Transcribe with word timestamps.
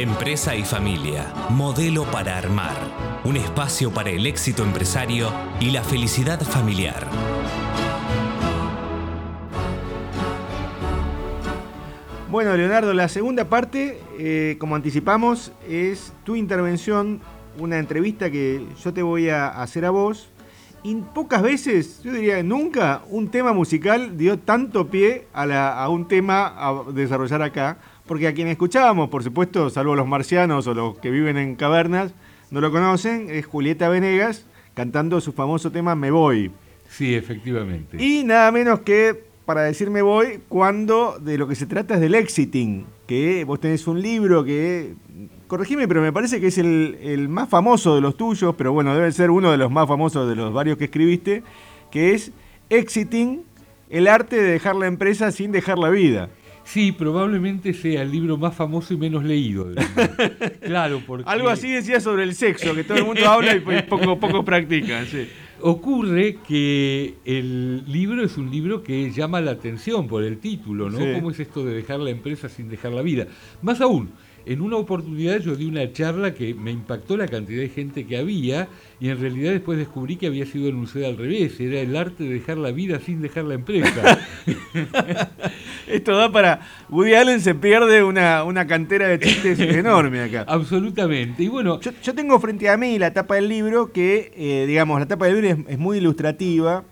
Empresa 0.00 0.56
y 0.56 0.64
familia, 0.64 1.30
modelo 1.50 2.04
para 2.04 2.38
armar. 2.38 2.72
Un 3.22 3.36
espacio 3.36 3.92
para 3.92 4.08
el 4.08 4.26
éxito 4.26 4.62
empresario 4.62 5.30
y 5.60 5.72
la 5.72 5.84
felicidad 5.84 6.40
familiar. 6.40 7.06
Bueno, 12.30 12.56
Leonardo, 12.56 12.94
la 12.94 13.08
segunda 13.08 13.50
parte, 13.50 14.00
eh, 14.18 14.56
como 14.58 14.74
anticipamos, 14.74 15.52
es 15.68 16.14
tu 16.24 16.34
intervención, 16.34 17.20
una 17.58 17.76
entrevista 17.76 18.30
que 18.30 18.66
yo 18.82 18.94
te 18.94 19.02
voy 19.02 19.28
a 19.28 19.48
hacer 19.48 19.84
a 19.84 19.90
vos. 19.90 20.30
Y 20.82 20.94
pocas 20.94 21.42
veces, 21.42 22.02
yo 22.02 22.14
diría 22.14 22.42
nunca, 22.42 23.02
un 23.10 23.30
tema 23.30 23.52
musical 23.52 24.16
dio 24.16 24.38
tanto 24.38 24.88
pie 24.88 25.26
a, 25.34 25.44
a 25.84 25.88
un 25.90 26.08
tema 26.08 26.54
a 26.56 26.90
desarrollar 26.90 27.42
acá. 27.42 27.76
Porque 28.10 28.26
a 28.26 28.34
quienes 28.34 28.50
escuchábamos, 28.54 29.08
por 29.08 29.22
supuesto, 29.22 29.70
salvo 29.70 29.94
los 29.94 30.04
marcianos 30.04 30.66
o 30.66 30.74
los 30.74 30.98
que 30.98 31.12
viven 31.12 31.38
en 31.38 31.54
cavernas, 31.54 32.12
no 32.50 32.60
lo 32.60 32.72
conocen, 32.72 33.30
es 33.30 33.46
Julieta 33.46 33.88
Venegas 33.88 34.46
cantando 34.74 35.20
su 35.20 35.32
famoso 35.32 35.70
tema 35.70 35.94
Me 35.94 36.10
Voy. 36.10 36.50
Sí, 36.88 37.14
efectivamente. 37.14 38.04
Y 38.04 38.24
nada 38.24 38.50
menos 38.50 38.80
que 38.80 39.22
para 39.44 39.62
decir 39.62 39.90
Me 39.90 40.02
Voy, 40.02 40.40
cuando 40.48 41.20
de 41.20 41.38
lo 41.38 41.46
que 41.46 41.54
se 41.54 41.66
trata 41.66 41.94
es 41.94 42.00
del 42.00 42.16
exiting, 42.16 42.84
que 43.06 43.44
vos 43.44 43.60
tenés 43.60 43.86
un 43.86 44.02
libro 44.02 44.42
que, 44.42 44.94
corregime, 45.46 45.86
pero 45.86 46.02
me 46.02 46.12
parece 46.12 46.40
que 46.40 46.48
es 46.48 46.58
el, 46.58 46.98
el 47.00 47.28
más 47.28 47.48
famoso 47.48 47.94
de 47.94 48.00
los 48.00 48.16
tuyos, 48.16 48.56
pero 48.58 48.72
bueno, 48.72 48.92
debe 48.92 49.12
ser 49.12 49.30
uno 49.30 49.52
de 49.52 49.56
los 49.56 49.70
más 49.70 49.86
famosos 49.86 50.28
de 50.28 50.34
los 50.34 50.52
varios 50.52 50.78
que 50.78 50.86
escribiste, 50.86 51.44
que 51.92 52.14
es 52.14 52.32
Exiting, 52.70 53.44
el 53.88 54.08
arte 54.08 54.34
de 54.34 54.50
dejar 54.50 54.74
la 54.74 54.88
empresa 54.88 55.30
sin 55.30 55.52
dejar 55.52 55.78
la 55.78 55.90
vida. 55.90 56.28
Sí, 56.64 56.92
probablemente 56.92 57.72
sea 57.72 58.02
el 58.02 58.12
libro 58.12 58.36
más 58.36 58.54
famoso 58.54 58.94
y 58.94 58.96
menos 58.96 59.24
leído. 59.24 59.68
claro, 60.60 61.02
porque... 61.06 61.28
Algo 61.28 61.48
así 61.48 61.70
decía 61.70 62.00
sobre 62.00 62.22
el 62.22 62.34
sexo, 62.34 62.74
que 62.74 62.84
todo 62.84 62.98
el 62.98 63.04
mundo 63.04 63.28
habla 63.28 63.56
y 63.56 63.82
poco, 63.82 64.18
poco 64.18 64.44
practica. 64.44 65.04
Ocurre 65.62 66.38
que 66.46 67.14
el 67.24 67.84
libro 67.90 68.24
es 68.24 68.38
un 68.38 68.50
libro 68.50 68.82
que 68.82 69.10
llama 69.10 69.40
la 69.40 69.50
atención 69.50 70.08
por 70.08 70.22
el 70.22 70.38
título, 70.38 70.88
¿no? 70.88 70.98
¿Cómo 71.14 71.30
es 71.30 71.40
esto 71.40 71.64
de 71.64 71.74
dejar 71.74 72.00
la 72.00 72.10
empresa 72.10 72.48
sin 72.48 72.68
dejar 72.68 72.92
la 72.92 73.02
vida? 73.02 73.26
Más 73.62 73.80
aún, 73.80 74.10
en 74.46 74.60
una 74.60 74.76
oportunidad 74.76 75.38
yo 75.38 75.54
di 75.54 75.66
una 75.66 75.92
charla 75.92 76.34
que 76.34 76.54
me 76.54 76.70
impactó 76.70 77.16
la 77.16 77.28
cantidad 77.28 77.60
de 77.60 77.68
gente 77.68 78.06
que 78.06 78.16
había 78.16 78.68
y 78.98 79.08
en 79.08 79.20
realidad 79.20 79.52
después 79.52 79.78
descubrí 79.78 80.16
que 80.16 80.26
había 80.26 80.46
sido 80.46 80.68
anunciada 80.68 81.08
al 81.08 81.16
revés, 81.16 81.58
era 81.60 81.80
el 81.80 81.96
arte 81.96 82.24
de 82.24 82.34
dejar 82.34 82.58
la 82.58 82.70
vida 82.70 83.00
sin 83.00 83.22
dejar 83.22 83.44
la 83.44 83.54
empresa. 83.54 84.18
Esto 85.86 86.16
da 86.16 86.30
para... 86.30 86.60
Woody 86.88 87.14
Allen 87.14 87.40
se 87.40 87.54
pierde 87.54 88.04
una, 88.04 88.66
cantera 88.66 89.08
de 89.08 89.18
chistes 89.18 89.58
enorme 89.60 90.22
acá. 90.22 90.44
Absolutamente. 90.46 91.42
Y 91.42 91.48
bueno... 91.48 91.80
Yo, 91.80 92.14
tengo 92.14 92.38
frente 92.38 92.68
a 92.68 92.76
mí 92.76 92.98
la 92.98 93.12
tapa 93.12 93.36
del 93.36 93.48
libro 93.48 93.92
que, 93.92 94.32
eh, 94.36 94.66
digamos, 94.66 95.00
la 95.00 95.06
tapa 95.06 95.26
del 95.26 95.40
libro 95.40 95.64
es, 95.68 95.78
muy 95.78 95.98
ilustrativa. 95.98 96.84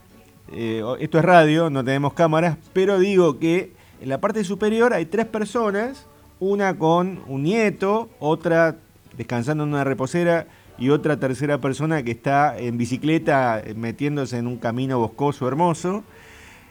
Eh, 0.52 0.82
esto 1.00 1.18
es 1.18 1.24
radio, 1.24 1.70
no 1.70 1.84
tenemos 1.84 2.14
cámaras, 2.14 2.56
pero 2.72 2.98
digo 2.98 3.38
que 3.38 3.72
en 4.00 4.08
la 4.08 4.20
parte 4.20 4.42
superior 4.44 4.94
hay 4.94 5.06
tres 5.06 5.26
personas 5.26 6.07
una 6.40 6.78
con 6.78 7.20
un 7.26 7.42
nieto, 7.42 8.08
otra 8.18 8.76
descansando 9.16 9.64
en 9.64 9.70
una 9.70 9.84
reposera 9.84 10.46
y 10.78 10.90
otra 10.90 11.18
tercera 11.18 11.60
persona 11.60 12.02
que 12.02 12.12
está 12.12 12.56
en 12.56 12.78
bicicleta 12.78 13.60
eh, 13.60 13.74
metiéndose 13.74 14.38
en 14.38 14.46
un 14.46 14.56
camino 14.56 14.98
boscoso 14.98 15.48
hermoso. 15.48 16.04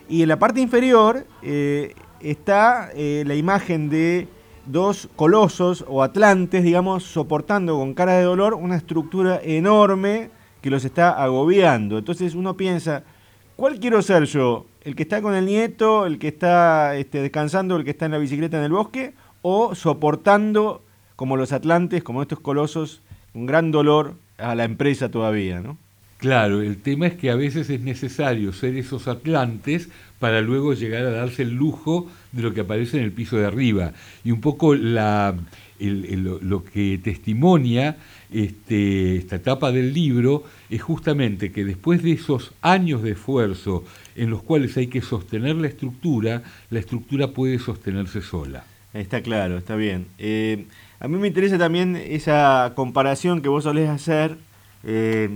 Y 0.09 0.21
en 0.23 0.29
la 0.29 0.39
parte 0.39 0.61
inferior 0.61 1.27
eh, 1.43 1.93
está 2.21 2.89
eh, 2.95 3.23
la 3.27 3.35
imagen 3.35 3.89
de 3.89 4.27
dos 4.65 5.09
colosos 5.15 5.83
o 5.87 6.03
atlantes, 6.03 6.63
digamos, 6.63 7.03
soportando 7.03 7.77
con 7.77 7.93
cara 7.93 8.13
de 8.13 8.23
dolor 8.23 8.53
una 8.53 8.77
estructura 8.77 9.39
enorme 9.43 10.29
que 10.61 10.69
los 10.69 10.85
está 10.85 11.11
agobiando. 11.11 11.97
Entonces 11.97 12.33
uno 12.33 12.55
piensa, 12.55 13.03
¿cuál 13.57 13.79
quiero 13.79 14.01
ser 14.01 14.23
yo? 14.23 14.65
¿El 14.83 14.95
que 14.95 15.03
está 15.03 15.21
con 15.21 15.35
el 15.35 15.45
nieto, 15.45 16.05
el 16.05 16.17
que 16.17 16.29
está 16.29 16.95
este, 16.95 17.21
descansando, 17.21 17.75
el 17.75 17.83
que 17.83 17.91
está 17.91 18.05
en 18.05 18.13
la 18.13 18.17
bicicleta 18.17 18.57
en 18.57 18.63
el 18.63 18.71
bosque? 18.71 19.13
O 19.49 19.75
soportando, 19.75 20.83
como 21.15 21.37
los 21.37 21.53
atlantes, 21.53 22.03
como 22.03 22.21
estos 22.21 22.41
colosos, 22.41 23.01
un 23.33 23.45
gran 23.45 23.71
dolor 23.71 24.15
a 24.37 24.55
la 24.55 24.65
empresa 24.65 25.09
todavía, 25.09 25.61
¿no? 25.61 25.77
Claro, 26.17 26.61
el 26.61 26.81
tema 26.81 27.07
es 27.07 27.13
que 27.13 27.31
a 27.31 27.35
veces 27.35 27.69
es 27.69 27.79
necesario 27.79 28.51
ser 28.51 28.75
esos 28.75 29.07
atlantes 29.07 29.87
para 30.19 30.41
luego 30.41 30.73
llegar 30.73 31.05
a 31.05 31.11
darse 31.11 31.43
el 31.43 31.51
lujo 31.51 32.11
de 32.33 32.41
lo 32.41 32.53
que 32.53 32.59
aparece 32.59 32.97
en 32.97 33.05
el 33.05 33.13
piso 33.13 33.37
de 33.37 33.45
arriba. 33.45 33.93
Y 34.25 34.31
un 34.31 34.41
poco 34.41 34.75
la, 34.75 35.33
lo 35.79 36.65
que 36.65 36.99
testimonia 37.01 37.95
este, 38.29 39.15
esta 39.15 39.37
etapa 39.37 39.71
del 39.71 39.93
libro 39.93 40.43
es 40.69 40.81
justamente 40.81 41.53
que 41.53 41.63
después 41.63 42.03
de 42.03 42.11
esos 42.11 42.51
años 42.61 43.01
de 43.01 43.11
esfuerzo 43.11 43.85
en 44.17 44.29
los 44.29 44.43
cuales 44.43 44.75
hay 44.75 44.87
que 44.87 45.01
sostener 45.01 45.55
la 45.55 45.69
estructura, 45.69 46.43
la 46.69 46.79
estructura 46.79 47.29
puede 47.29 47.59
sostenerse 47.59 48.21
sola. 48.21 48.65
Está 48.97 49.21
claro, 49.21 49.57
está 49.57 49.75
bien. 49.75 50.07
Eh, 50.17 50.65
a 50.99 51.07
mí 51.07 51.17
me 51.17 51.27
interesa 51.27 51.57
también 51.57 51.95
esa 51.95 52.73
comparación 52.75 53.41
que 53.41 53.49
vos 53.49 53.63
solés 53.63 53.89
hacer 53.89 54.37
eh, 54.83 55.29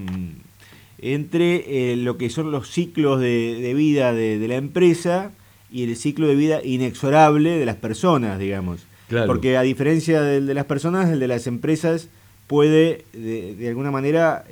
entre 1.00 1.92
eh, 1.92 1.96
lo 1.98 2.18
que 2.18 2.30
son 2.30 2.52
los 2.52 2.70
ciclos 2.70 3.20
de, 3.20 3.74
vida 3.76 4.14
de, 4.14 4.48
la 4.48 4.56
empresa 4.56 5.32
y 5.72 5.84
el 5.84 5.96
ciclo 5.96 6.28
de 6.28 6.36
vida 6.36 6.64
inexorable 6.64 7.58
de 7.58 7.66
las 7.66 7.76
personas, 7.76 8.40
digamos. 8.40 8.86
Porque 9.28 9.58
a 9.58 9.62
diferencia 9.62 10.22
del 10.22 10.48
de 10.48 10.54
las 10.54 10.66
personas, 10.66 11.10
el 11.10 11.20
de 11.20 11.28
las 11.28 11.46
empresas 11.46 12.08
puede 12.48 13.06
de, 13.14 13.68
alguna 13.68 13.92
manera 13.92 14.46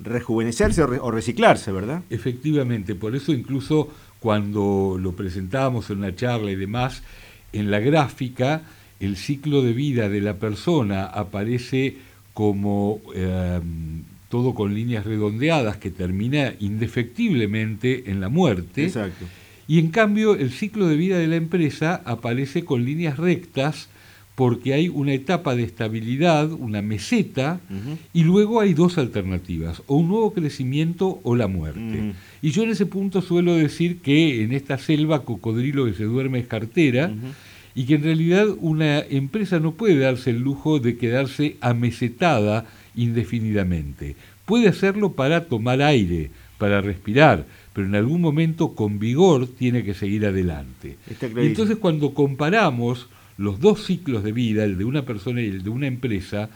rejuvenecerse 0.00 0.82
o, 0.82 1.10
reciclarse, 1.10 1.72
¿verdad? 1.72 2.02
Efectivamente, 2.08 2.94
por 2.94 3.14
eso 3.16 3.32
incluso 3.32 3.88
cuando 4.20 4.96
lo 5.00 5.12
presentábamos 5.12 5.90
en 5.90 5.98
una 5.98 6.14
charla 6.14 6.50
y 6.52 6.56
demás, 6.56 7.02
en 7.52 7.70
la 7.70 7.80
gráfica 7.80 8.62
el 9.00 9.16
ciclo 9.16 9.62
de 9.62 9.72
vida 9.72 10.08
de 10.08 10.20
la 10.20 10.34
persona 10.34 11.04
aparece 11.04 11.96
como 12.34 13.00
em, 13.14 14.02
todo 14.28 14.54
con 14.54 14.74
líneas 14.74 15.04
redondeadas 15.04 15.76
que 15.76 15.90
termina 15.90 16.54
indefectiblemente 16.60 18.10
en 18.10 18.20
la 18.20 18.28
muerte. 18.28 18.84
Exacto. 18.84 19.26
Y 19.66 19.78
en 19.78 19.88
cambio 19.88 20.34
el 20.34 20.50
ciclo 20.52 20.86
de 20.86 20.96
vida 20.96 21.18
de 21.18 21.26
la 21.26 21.36
empresa 21.36 22.00
aparece 22.04 22.64
con 22.64 22.84
líneas 22.84 23.18
rectas 23.18 23.88
porque 24.34 24.72
hay 24.72 24.88
una 24.88 25.12
etapa 25.12 25.54
de 25.54 25.62
estabilidad, 25.62 26.50
una 26.52 26.80
meseta, 26.80 27.60
y 28.12 28.24
luego 28.24 28.60
hay 28.60 28.72
dos 28.72 28.98
alternativas, 28.98 29.82
o 29.86 29.96
un 29.96 30.08
nuevo 30.08 30.32
crecimiento 30.32 31.20
o 31.22 31.36
la 31.36 31.48
muerte. 31.48 32.14
Y 32.40 32.50
yo 32.50 32.62
en 32.62 32.70
ese 32.70 32.86
punto 32.86 33.20
suelo 33.20 33.54
decir 33.54 33.98
que 33.98 34.42
en 34.42 34.52
esta 34.52 34.78
selva 34.78 35.24
cocodrilo 35.24 35.84
que 35.84 35.94
se 35.94 36.04
duerme 36.04 36.38
es 36.38 36.46
cartera, 36.46 37.12
y 37.74 37.84
que 37.84 37.94
en 37.94 38.04
realidad 38.04 38.46
una 38.60 39.00
empresa 39.00 39.58
no 39.58 39.72
puede 39.72 39.98
darse 39.98 40.30
el 40.30 40.40
lujo 40.40 40.78
de 40.78 40.96
quedarse 40.96 41.56
amesetada 41.60 42.66
indefinidamente. 42.94 44.16
Puede 44.44 44.68
hacerlo 44.68 45.12
para 45.12 45.44
tomar 45.44 45.80
aire, 45.80 46.30
para 46.58 46.80
respirar, 46.80 47.46
pero 47.72 47.86
en 47.86 47.94
algún 47.94 48.20
momento 48.20 48.74
con 48.74 48.98
vigor 48.98 49.46
tiene 49.46 49.84
que 49.84 49.94
seguir 49.94 50.26
adelante. 50.26 50.96
Y 51.20 51.46
entonces 51.46 51.76
cuando 51.78 52.12
comparamos 52.12 53.08
los 53.36 53.60
dos 53.60 53.84
ciclos 53.84 54.22
de 54.22 54.32
vida, 54.32 54.64
el 54.64 54.78
de 54.78 54.84
una 54.84 55.02
persona 55.02 55.40
y 55.40 55.46
el 55.46 55.62
de 55.62 55.70
una 55.70 55.86
empresa, 55.86 56.50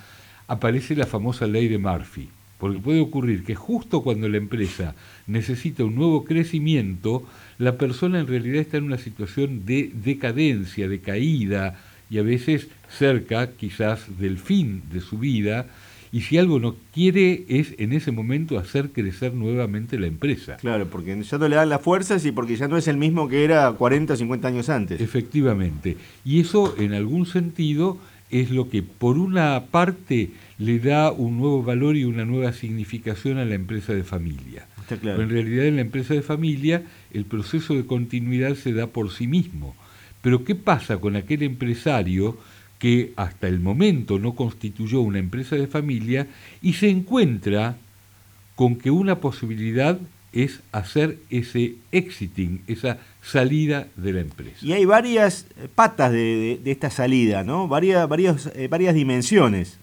aparece 0.49 0.97
la 0.97 1.07
famosa 1.07 1.47
ley 1.47 1.69
de 1.69 1.79
Murphy. 1.79 2.29
Porque 2.59 2.79
puede 2.79 3.01
ocurrir 3.01 3.45
que 3.45 3.55
justo 3.55 4.03
cuando 4.03 4.29
la 4.29 4.39
empresa 4.39 4.95
necesita 5.27 5.85
un 5.85 5.95
nuevo 5.95 6.25
crecimiento, 6.25 7.27
la 7.59 7.77
persona 7.77 8.19
en 8.19 8.27
realidad 8.27 8.63
está 8.63 8.79
en 8.79 8.85
una 8.85 8.99
situación 8.99 9.67
de 9.67 9.91
decadencia, 9.93 10.89
de 10.89 11.01
caída, 11.01 11.79
y 12.09 12.19
a 12.19 12.23
veces 12.23 12.69
cerca 12.89 13.51
quizás 13.53 14.19
del 14.19 14.39
fin 14.39 14.83
de 14.93 15.01
su 15.01 15.19
vida, 15.19 15.67
y 16.13 16.23
si 16.23 16.39
algo 16.39 16.59
no 16.59 16.77
quiere 16.93 17.45
es 17.49 17.75
en 17.79 17.93
ese 17.93 18.13
momento 18.13 18.59
hacer 18.59 18.91
crecer 18.91 19.35
nuevamente 19.35 19.99
la 19.99 20.07
empresa. 20.07 20.57
Claro, 20.57 20.87
porque 20.89 21.23
ya 21.23 21.39
no 21.39 21.49
le 21.49 21.57
dan 21.57 21.69
las 21.69 21.81
fuerzas 21.81 22.25
y 22.25 22.33
porque 22.33 22.57
ya 22.57 22.69
no 22.69 22.77
es 22.77 22.89
el 22.89 22.97
mismo 22.97 23.29
que 23.29 23.45
era 23.45 23.71
40 23.73 24.15
o 24.15 24.17
50 24.17 24.49
años 24.49 24.69
antes. 24.69 25.01
Efectivamente. 25.01 25.97
Y 26.25 26.41
eso 26.41 26.75
en 26.79 26.95
algún 26.95 27.27
sentido 27.27 27.99
es 28.31 28.51
lo 28.51 28.69
que 28.69 28.83
por 28.83 29.19
una 29.19 29.67
parte 29.71 30.31
le 30.59 30.79
da 30.79 31.13
un 31.13 31.39
nuevo 31.39 31.63
valor 31.63 31.97
y 31.97 32.05
una 32.05 32.25
nueva 32.25 32.53
significación 32.53 33.39
a 33.39 33.45
la 33.45 33.55
empresa 33.55 33.93
de 33.93 34.05
familia. 34.05 34.67
Está 34.81 34.97
claro. 34.97 35.23
en 35.23 35.31
realidad 35.31 35.67
en 35.67 35.77
la 35.77 35.83
empresa 35.83 36.15
de 36.15 36.23
familia 36.23 36.83
el 37.13 37.25
proceso 37.25 37.75
de 37.75 37.87
continuidad 37.87 38.55
se 38.55 38.73
da 38.73 38.87
por 38.87 39.11
sí 39.11 39.27
mismo. 39.27 39.75
Pero 40.23 40.45
¿qué 40.45 40.55
pasa 40.55 40.97
con 40.99 41.15
aquel 41.15 41.43
empresario 41.43 42.37
que 42.79 43.13
hasta 43.17 43.49
el 43.49 43.61
momento 43.61 44.19
no 44.19 44.35
constituyó 44.35 45.01
una 45.01 45.19
empresa 45.19 45.57
de 45.57 45.67
familia 45.67 46.27
y 46.63 46.75
se 46.75 46.89
encuentra 46.89 47.77
con 48.55 48.77
que 48.77 48.91
una 48.91 49.21
posibilidad 49.21 49.99
es 50.33 50.61
hacer 50.73 51.19
ese 51.31 51.77
exiting, 51.93 52.61
esa 52.67 52.99
salida 53.23 53.89
de 53.97 54.13
la 54.13 54.21
empresa. 54.21 54.59
Y 54.61 54.73
hay 54.73 54.85
varias 54.85 55.47
patas 55.75 56.13
de, 56.13 56.61
esta 56.65 56.91
salida, 56.91 57.43
¿no? 57.43 57.69
Varias, 57.69 58.07
varias, 58.09 58.51
eh, 58.55 58.69
varias 58.69 58.95
dimensiones. 58.95 59.79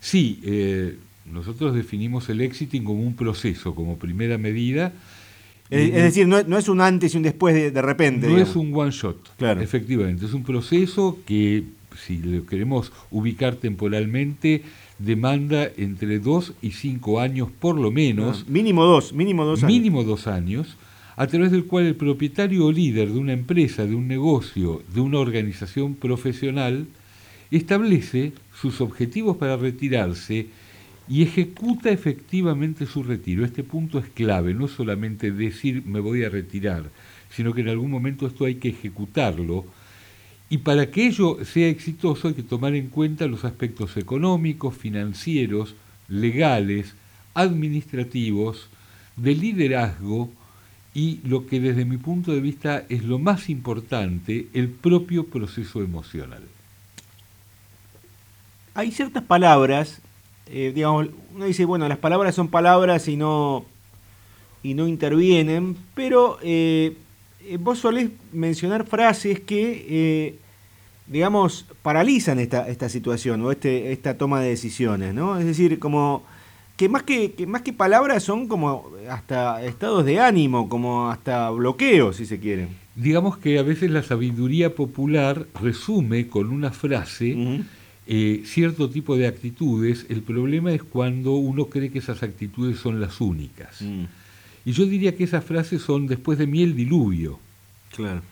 Sí, 0.00 0.40
eh, 0.44 0.98
nosotros 1.24 1.74
definimos 1.74 2.28
el 2.28 2.42
exiting 2.42 2.84
como 2.84 3.02
un 3.02 3.16
proceso, 3.16 3.74
como 3.74 3.96
primera 3.96 4.36
medida. 4.36 4.92
Es, 5.70 5.94
decir, 5.94 6.28
no, 6.28 6.58
es 6.58 6.68
un 6.68 6.80
antes 6.82 7.14
y 7.14 7.16
un 7.16 7.22
después 7.22 7.54
de, 7.54 7.82
repente. 7.82 8.28
No 8.28 8.36
es 8.36 8.54
un 8.54 8.70
one 8.74 8.90
shot, 8.90 9.34
claro. 9.36 9.62
efectivamente. 9.62 10.26
Es 10.26 10.34
un 10.34 10.44
proceso 10.44 11.18
que, 11.26 11.64
si 11.96 12.18
lo 12.18 12.46
queremos 12.46 12.92
ubicar 13.10 13.56
temporalmente, 13.56 14.62
demanda 14.98 15.68
entre 15.76 16.18
dos 16.18 16.54
y 16.62 16.72
cinco 16.72 17.20
años 17.20 17.48
por 17.58 17.78
lo 17.78 17.90
menos. 17.90 18.44
Ah, 18.46 18.50
mínimo 18.50 18.84
dos, 18.84 19.12
mínimo 19.12 19.44
dos 19.44 19.62
años. 19.62 19.72
Mínimo 19.72 20.04
dos 20.04 20.26
años, 20.26 20.76
a 21.16 21.26
través 21.26 21.52
del 21.52 21.64
cual 21.64 21.86
el 21.86 21.96
propietario 21.96 22.66
o 22.66 22.72
líder 22.72 23.10
de 23.10 23.18
una 23.18 23.32
empresa, 23.32 23.86
de 23.86 23.94
un 23.94 24.08
negocio, 24.08 24.82
de 24.92 25.00
una 25.00 25.18
organización 25.18 25.94
profesional, 25.94 26.86
establece 27.50 28.32
sus 28.60 28.80
objetivos 28.80 29.36
para 29.36 29.56
retirarse 29.56 30.48
y 31.08 31.22
ejecuta 31.22 31.90
efectivamente 31.90 32.86
su 32.86 33.02
retiro. 33.02 33.44
Este 33.44 33.62
punto 33.62 33.98
es 33.98 34.06
clave, 34.06 34.54
no 34.54 34.68
solamente 34.68 35.30
decir 35.30 35.84
me 35.84 36.00
voy 36.00 36.24
a 36.24 36.30
retirar, 36.30 36.90
sino 37.30 37.52
que 37.52 37.60
en 37.60 37.68
algún 37.68 37.90
momento 37.90 38.26
esto 38.26 38.44
hay 38.46 38.56
que 38.56 38.70
ejecutarlo 38.70 39.66
y 40.54 40.58
para 40.58 40.88
que 40.88 41.08
ello 41.08 41.38
sea 41.44 41.66
exitoso 41.66 42.28
hay 42.28 42.34
que 42.34 42.44
tomar 42.44 42.76
en 42.76 42.86
cuenta 42.86 43.26
los 43.26 43.44
aspectos 43.44 43.96
económicos, 43.96 44.76
financieros, 44.76 45.74
legales, 46.06 46.94
administrativos, 47.34 48.68
de 49.16 49.34
liderazgo 49.34 50.30
y 50.94 51.18
lo 51.24 51.48
que 51.48 51.58
desde 51.58 51.84
mi 51.84 51.96
punto 51.96 52.30
de 52.30 52.38
vista 52.38 52.84
es 52.88 53.02
lo 53.02 53.18
más 53.18 53.50
importante, 53.50 54.46
el 54.54 54.68
propio 54.68 55.26
proceso 55.26 55.82
emocional. 55.82 56.44
Hay 58.74 58.92
ciertas 58.92 59.24
palabras, 59.24 60.02
eh, 60.46 60.70
digamos, 60.72 61.08
uno 61.34 61.46
dice, 61.46 61.64
bueno, 61.64 61.88
las 61.88 61.98
palabras 61.98 62.32
son 62.32 62.46
palabras 62.46 63.08
y 63.08 63.16
no, 63.16 63.64
y 64.62 64.74
no 64.74 64.86
intervienen, 64.86 65.76
pero 65.96 66.38
eh, 66.44 66.96
eh, 67.40 67.56
vos 67.56 67.80
solés 67.80 68.10
mencionar 68.32 68.86
frases 68.86 69.40
que, 69.40 70.43
digamos, 71.06 71.66
paralizan 71.82 72.38
esta, 72.38 72.68
esta 72.68 72.88
situación 72.88 73.42
o 73.42 73.50
este, 73.50 73.92
esta 73.92 74.16
toma 74.16 74.40
de 74.40 74.48
decisiones, 74.48 75.14
¿no? 75.14 75.38
Es 75.38 75.44
decir, 75.44 75.78
como 75.78 76.24
que 76.76 76.88
más 76.88 77.02
que, 77.02 77.34
más 77.46 77.62
que 77.62 77.72
palabras 77.72 78.22
son 78.22 78.48
como 78.48 78.90
hasta 79.08 79.64
estados 79.64 80.04
de 80.04 80.20
ánimo, 80.20 80.68
como 80.68 81.10
hasta 81.10 81.50
bloqueos, 81.50 82.16
si 82.16 82.26
se 82.26 82.40
quiere. 82.40 82.68
Digamos 82.96 83.36
que 83.38 83.58
a 83.58 83.62
veces 83.62 83.90
la 83.90 84.02
sabiduría 84.02 84.74
popular 84.74 85.46
resume 85.60 86.28
con 86.28 86.50
una 86.50 86.70
frase 86.70 87.64
eh, 88.06 88.42
cierto 88.44 88.90
tipo 88.90 89.16
de 89.16 89.26
actitudes. 89.26 90.06
El 90.08 90.22
problema 90.22 90.72
es 90.72 90.82
cuando 90.82 91.32
uno 91.32 91.66
cree 91.66 91.90
que 91.90 91.98
esas 91.98 92.22
actitudes 92.22 92.78
son 92.78 93.00
las 93.00 93.20
únicas. 93.20 93.80
Mm. 93.82 94.04
Y 94.64 94.72
yo 94.72 94.86
diría 94.86 95.14
que 95.16 95.24
esas 95.24 95.44
frases 95.44 95.82
son 95.82 96.06
después 96.06 96.38
de 96.38 96.46
mí 96.46 96.62
el 96.62 96.74
diluvio. 96.74 97.38
Claro. 97.94 98.22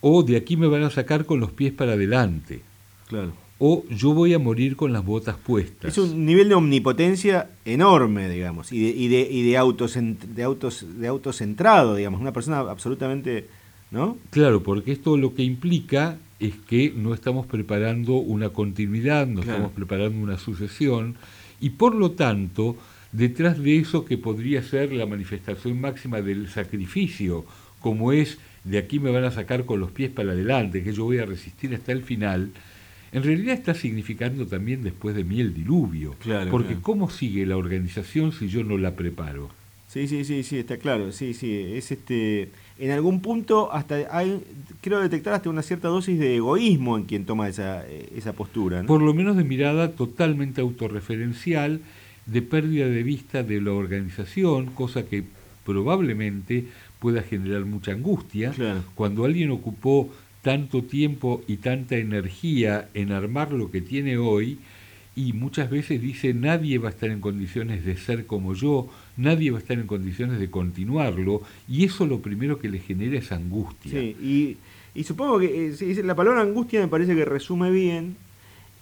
O 0.00 0.22
de 0.22 0.36
aquí 0.36 0.56
me 0.56 0.66
van 0.66 0.82
a 0.82 0.90
sacar 0.90 1.24
con 1.24 1.40
los 1.40 1.52
pies 1.52 1.72
para 1.72 1.92
adelante. 1.92 2.62
Claro. 3.08 3.32
O 3.58 3.84
yo 3.90 4.14
voy 4.14 4.34
a 4.34 4.38
morir 4.38 4.76
con 4.76 4.92
las 4.92 5.04
botas 5.04 5.36
puestas. 5.36 5.90
Es 5.90 5.98
un 5.98 6.24
nivel 6.24 6.48
de 6.48 6.54
omnipotencia 6.54 7.50
enorme, 7.64 8.28
digamos, 8.28 8.72
y 8.72 8.84
de, 8.84 8.90
y 8.90 9.08
de, 9.08 9.20
y 9.28 9.42
de, 9.42 9.56
autos, 9.56 9.98
de, 10.00 10.42
autos, 10.44 10.86
de 11.00 11.08
autocentrado, 11.08 11.96
digamos, 11.96 12.20
una 12.20 12.32
persona 12.32 12.60
absolutamente, 12.60 13.48
¿no? 13.90 14.16
Claro, 14.30 14.62
porque 14.62 14.92
esto 14.92 15.16
lo 15.16 15.34
que 15.34 15.42
implica 15.42 16.18
es 16.38 16.54
que 16.68 16.92
no 16.94 17.14
estamos 17.14 17.46
preparando 17.46 18.14
una 18.14 18.50
continuidad, 18.50 19.26
no 19.26 19.40
estamos 19.40 19.72
preparando 19.72 20.22
una 20.22 20.38
sucesión, 20.38 21.16
y 21.60 21.70
por 21.70 21.96
lo 21.96 22.12
tanto 22.12 22.76
detrás 23.12 23.58
de 23.58 23.78
eso 23.78 24.04
que 24.04 24.18
podría 24.18 24.62
ser 24.62 24.92
la 24.92 25.06
manifestación 25.06 25.80
máxima 25.80 26.20
del 26.20 26.48
sacrificio, 26.48 27.44
como 27.80 28.12
es 28.12 28.38
de 28.68 28.78
aquí 28.78 29.00
me 29.00 29.10
van 29.10 29.24
a 29.24 29.30
sacar 29.30 29.64
con 29.64 29.80
los 29.80 29.90
pies 29.90 30.10
para 30.10 30.32
adelante, 30.32 30.82
que 30.82 30.92
yo 30.92 31.04
voy 31.04 31.18
a 31.18 31.24
resistir 31.24 31.74
hasta 31.74 31.92
el 31.92 32.02
final, 32.02 32.50
en 33.12 33.22
realidad 33.22 33.54
está 33.54 33.74
significando 33.74 34.46
también 34.46 34.82
después 34.82 35.16
de 35.16 35.24
mí 35.24 35.40
el 35.40 35.54
diluvio. 35.54 36.14
porque 36.50 36.76
¿cómo 36.80 37.08
sigue 37.08 37.46
la 37.46 37.56
organización 37.56 38.32
si 38.32 38.48
yo 38.48 38.64
no 38.64 38.76
la 38.76 38.94
preparo? 38.94 39.50
Sí, 39.88 40.06
sí, 40.06 40.24
sí, 40.24 40.42
sí, 40.42 40.58
está 40.58 40.76
claro. 40.76 41.12
Sí, 41.12 41.32
sí, 41.32 41.50
es 41.72 41.90
este 41.90 42.50
en 42.78 42.90
algún 42.90 43.22
punto 43.22 43.72
hasta 43.72 44.06
hay 44.10 44.40
quiero 44.82 45.00
detectar 45.00 45.32
hasta 45.32 45.48
una 45.48 45.62
cierta 45.62 45.88
dosis 45.88 46.18
de 46.18 46.36
egoísmo 46.36 46.98
en 46.98 47.04
quien 47.04 47.24
toma 47.24 47.48
esa, 47.48 47.86
esa 48.14 48.34
postura. 48.34 48.82
Por 48.82 49.00
lo 49.00 49.14
menos 49.14 49.38
de 49.38 49.44
mirada 49.44 49.92
totalmente 49.92 50.60
autorreferencial 50.60 51.80
de 52.26 52.42
pérdida 52.42 52.86
de 52.86 53.02
vista 53.02 53.42
de 53.42 53.62
la 53.62 53.72
organización, 53.72 54.66
cosa 54.66 55.06
que 55.06 55.24
probablemente 55.64 56.66
pueda 56.98 57.22
generar 57.22 57.64
mucha 57.64 57.92
angustia. 57.92 58.52
Cuando 58.94 59.24
alguien 59.24 59.50
ocupó 59.50 60.10
tanto 60.42 60.82
tiempo 60.82 61.42
y 61.46 61.58
tanta 61.58 61.96
energía 61.96 62.88
en 62.94 63.12
armar 63.12 63.52
lo 63.52 63.70
que 63.70 63.80
tiene 63.80 64.18
hoy, 64.18 64.58
y 65.14 65.32
muchas 65.32 65.68
veces 65.68 66.00
dice 66.00 66.32
nadie 66.32 66.78
va 66.78 66.88
a 66.88 66.92
estar 66.92 67.10
en 67.10 67.20
condiciones 67.20 67.84
de 67.84 67.96
ser 67.96 68.26
como 68.26 68.54
yo, 68.54 68.88
nadie 69.16 69.50
va 69.50 69.58
a 69.58 69.60
estar 69.60 69.76
en 69.76 69.86
condiciones 69.86 70.38
de 70.38 70.48
continuarlo, 70.48 71.42
y 71.66 71.84
eso 71.84 72.06
lo 72.06 72.20
primero 72.20 72.58
que 72.58 72.68
le 72.68 72.78
genera 72.78 73.18
es 73.18 73.32
angustia. 73.32 73.92
Sí, 73.92 74.56
y, 74.94 75.04
supongo 75.04 75.38
que 75.38 75.68
eh, 75.68 76.02
la 76.04 76.14
palabra 76.14 76.40
angustia 76.40 76.80
me 76.80 76.88
parece 76.88 77.14
que 77.14 77.24
resume 77.24 77.70
bien 77.70 78.16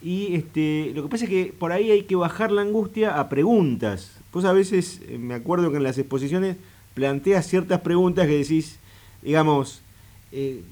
y 0.01 0.35
este, 0.35 0.91
lo 0.95 1.03
que 1.03 1.09
pasa 1.09 1.23
es 1.25 1.29
que 1.29 1.53
por 1.57 1.71
ahí 1.71 1.91
hay 1.91 2.03
que 2.03 2.15
bajar 2.15 2.51
la 2.51 2.61
angustia 2.61 3.19
a 3.19 3.29
preguntas. 3.29 4.19
Pues 4.31 4.45
a 4.45 4.53
veces 4.53 5.01
eh, 5.07 5.17
me 5.17 5.33
acuerdo 5.33 5.71
que 5.71 5.77
en 5.77 5.83
las 5.83 5.97
exposiciones 5.97 6.57
planteas 6.97 7.45
ciertas 7.45 7.81
preguntas 7.81 8.25
que 8.25 8.39
decís, 8.39 8.79
digamos, 9.21 9.83
eh, 10.31 10.63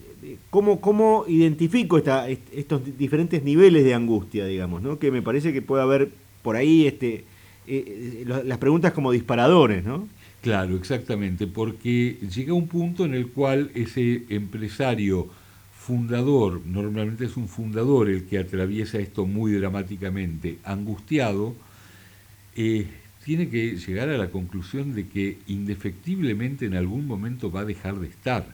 ¿cómo, 0.50 0.82
¿cómo, 0.82 1.24
identifico 1.28 2.00
estos 2.00 2.98
diferentes 2.98 3.44
niveles 3.44 3.84
de 3.84 3.94
angustia, 3.94 4.48
digamos, 4.48 4.82
¿no? 4.82 4.98
Que 4.98 5.12
me 5.12 5.22
parece 5.22 5.54
que 5.54 5.62
puede 5.62 5.84
haber 5.84 6.10
por 6.42 6.56
ahí 6.56 6.88
este, 6.88 7.26
eh, 7.68 8.26
las 8.44 8.58
preguntas 8.58 8.92
como 8.92 9.12
disparadores, 9.12 9.86
¿no? 9.86 10.08
Claro, 10.42 10.76
exactamente, 10.76 11.46
porque 11.46 12.18
llega 12.36 12.54
un 12.54 12.68
punto 12.68 13.06
en 13.06 13.14
el 13.14 13.28
cual 13.28 13.70
ese 13.76 14.24
empresario 14.30 15.28
fundador, 15.78 16.62
normalmente 16.66 17.26
es 17.26 17.38
un 17.38 17.48
fundador 17.48 18.10
el 18.10 18.26
que 18.26 18.40
atraviesa 18.40 18.98
esto 18.98 19.28
muy 19.28 19.52
dramáticamente, 19.52 20.58
angustiado, 20.64 21.54
eh, 22.56 22.88
tiene 23.26 23.50
que 23.50 23.76
llegar 23.78 24.10
a 24.10 24.18
la 24.20 24.30
conclusión 24.30 24.94
de 24.94 25.08
que 25.08 25.40
indefectiblemente 25.48 26.68
en 26.68 26.76
algún 26.76 27.08
momento 27.08 27.52
va 27.52 27.62
a 27.62 27.66
dejar 27.66 28.00
de 28.00 28.08
estar. 28.08 28.46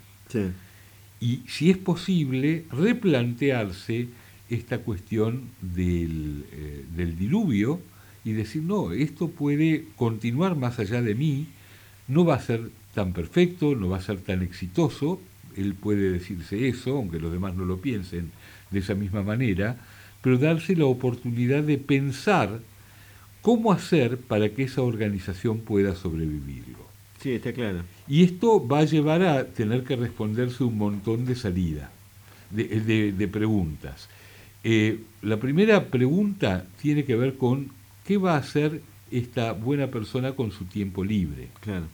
Y 1.20 1.42
si 1.46 1.70
es 1.70 1.78
posible, 1.78 2.64
replantearse 2.72 4.08
esta 4.50 4.78
cuestión 4.78 5.50
del, 5.62 6.46
eh, 6.54 6.86
del 6.96 7.18
diluvio 7.18 7.82
y 8.24 8.32
decir, 8.32 8.64
no, 8.64 8.94
esto 8.94 9.28
puede 9.28 9.88
continuar 9.98 10.56
más 10.56 10.80
allá 10.80 11.02
de 11.02 11.16
mí, 11.16 11.48
no 12.08 12.24
va 12.24 12.36
a 12.36 12.42
ser 12.42 12.70
tan 12.94 13.12
perfecto, 13.12 13.76
no 13.76 13.90
va 13.90 13.98
a 13.98 14.02
ser 14.02 14.22
tan 14.22 14.42
exitoso, 14.42 15.20
él 15.58 15.74
puede 15.76 16.12
decirse 16.12 16.70
eso, 16.70 16.96
aunque 16.96 17.20
los 17.20 17.34
demás 17.34 17.56
no 17.56 17.66
lo 17.66 17.82
piensen 17.82 18.32
de 18.70 18.80
esa 18.80 18.96
misma 18.96 19.22
manera, 19.22 19.76
pero 20.22 20.38
darse 20.38 20.78
la 20.78 20.86
oportunidad 20.86 21.64
de 21.64 21.78
pensar 21.78 22.62
cómo 23.42 23.72
hacer 23.72 24.18
para 24.18 24.50
que 24.50 24.64
esa 24.64 24.82
organización 24.82 25.60
pueda 25.60 25.96
sobrevivirlo. 25.96 26.80
Sí, 27.22 27.34
está 27.34 27.54
claro. 27.54 27.84
Y 28.08 28.24
esto 28.24 28.66
va 28.68 28.80
a 28.80 28.86
llevar 28.86 29.22
a 29.24 29.46
tener 29.46 29.84
que 29.84 29.96
responderse 29.96 30.64
un 30.64 30.78
montón 30.78 31.26
de 31.26 31.36
salida, 31.36 31.92
de, 32.50 33.30
preguntas. 33.32 34.10
Eh, 34.64 35.00
la 35.22 35.38
primera 35.38 35.86
pregunta 35.86 36.66
tiene 36.82 37.04
que 37.04 37.16
ver 37.16 37.38
con 37.38 37.70
qué 38.06 38.18
va 38.18 38.36
a 38.36 38.40
hacer 38.40 38.82
esta 39.12 39.52
buena 39.54 39.88
persona 39.88 40.34
con 40.34 40.52
su 40.52 40.66
tiempo 40.66 41.04
libre. 41.04 41.50
Claro. 41.62 41.86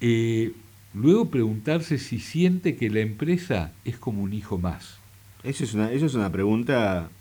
Eh, 0.00 0.52
Luego 0.96 1.28
preguntarse 1.28 1.98
si 1.98 2.20
siente 2.20 2.74
que 2.76 2.88
la 2.88 3.00
empresa 3.00 3.72
es 3.84 3.98
como 3.98 4.22
un 4.22 4.32
hijo 4.32 4.56
más. 4.56 4.96
Eso 5.42 5.64
es 5.64 5.74
una, 5.74 5.92
eso 5.92 6.06
es 6.06 6.14
una 6.14 6.32
pregunta 6.32 7.10
eh, 7.10 7.15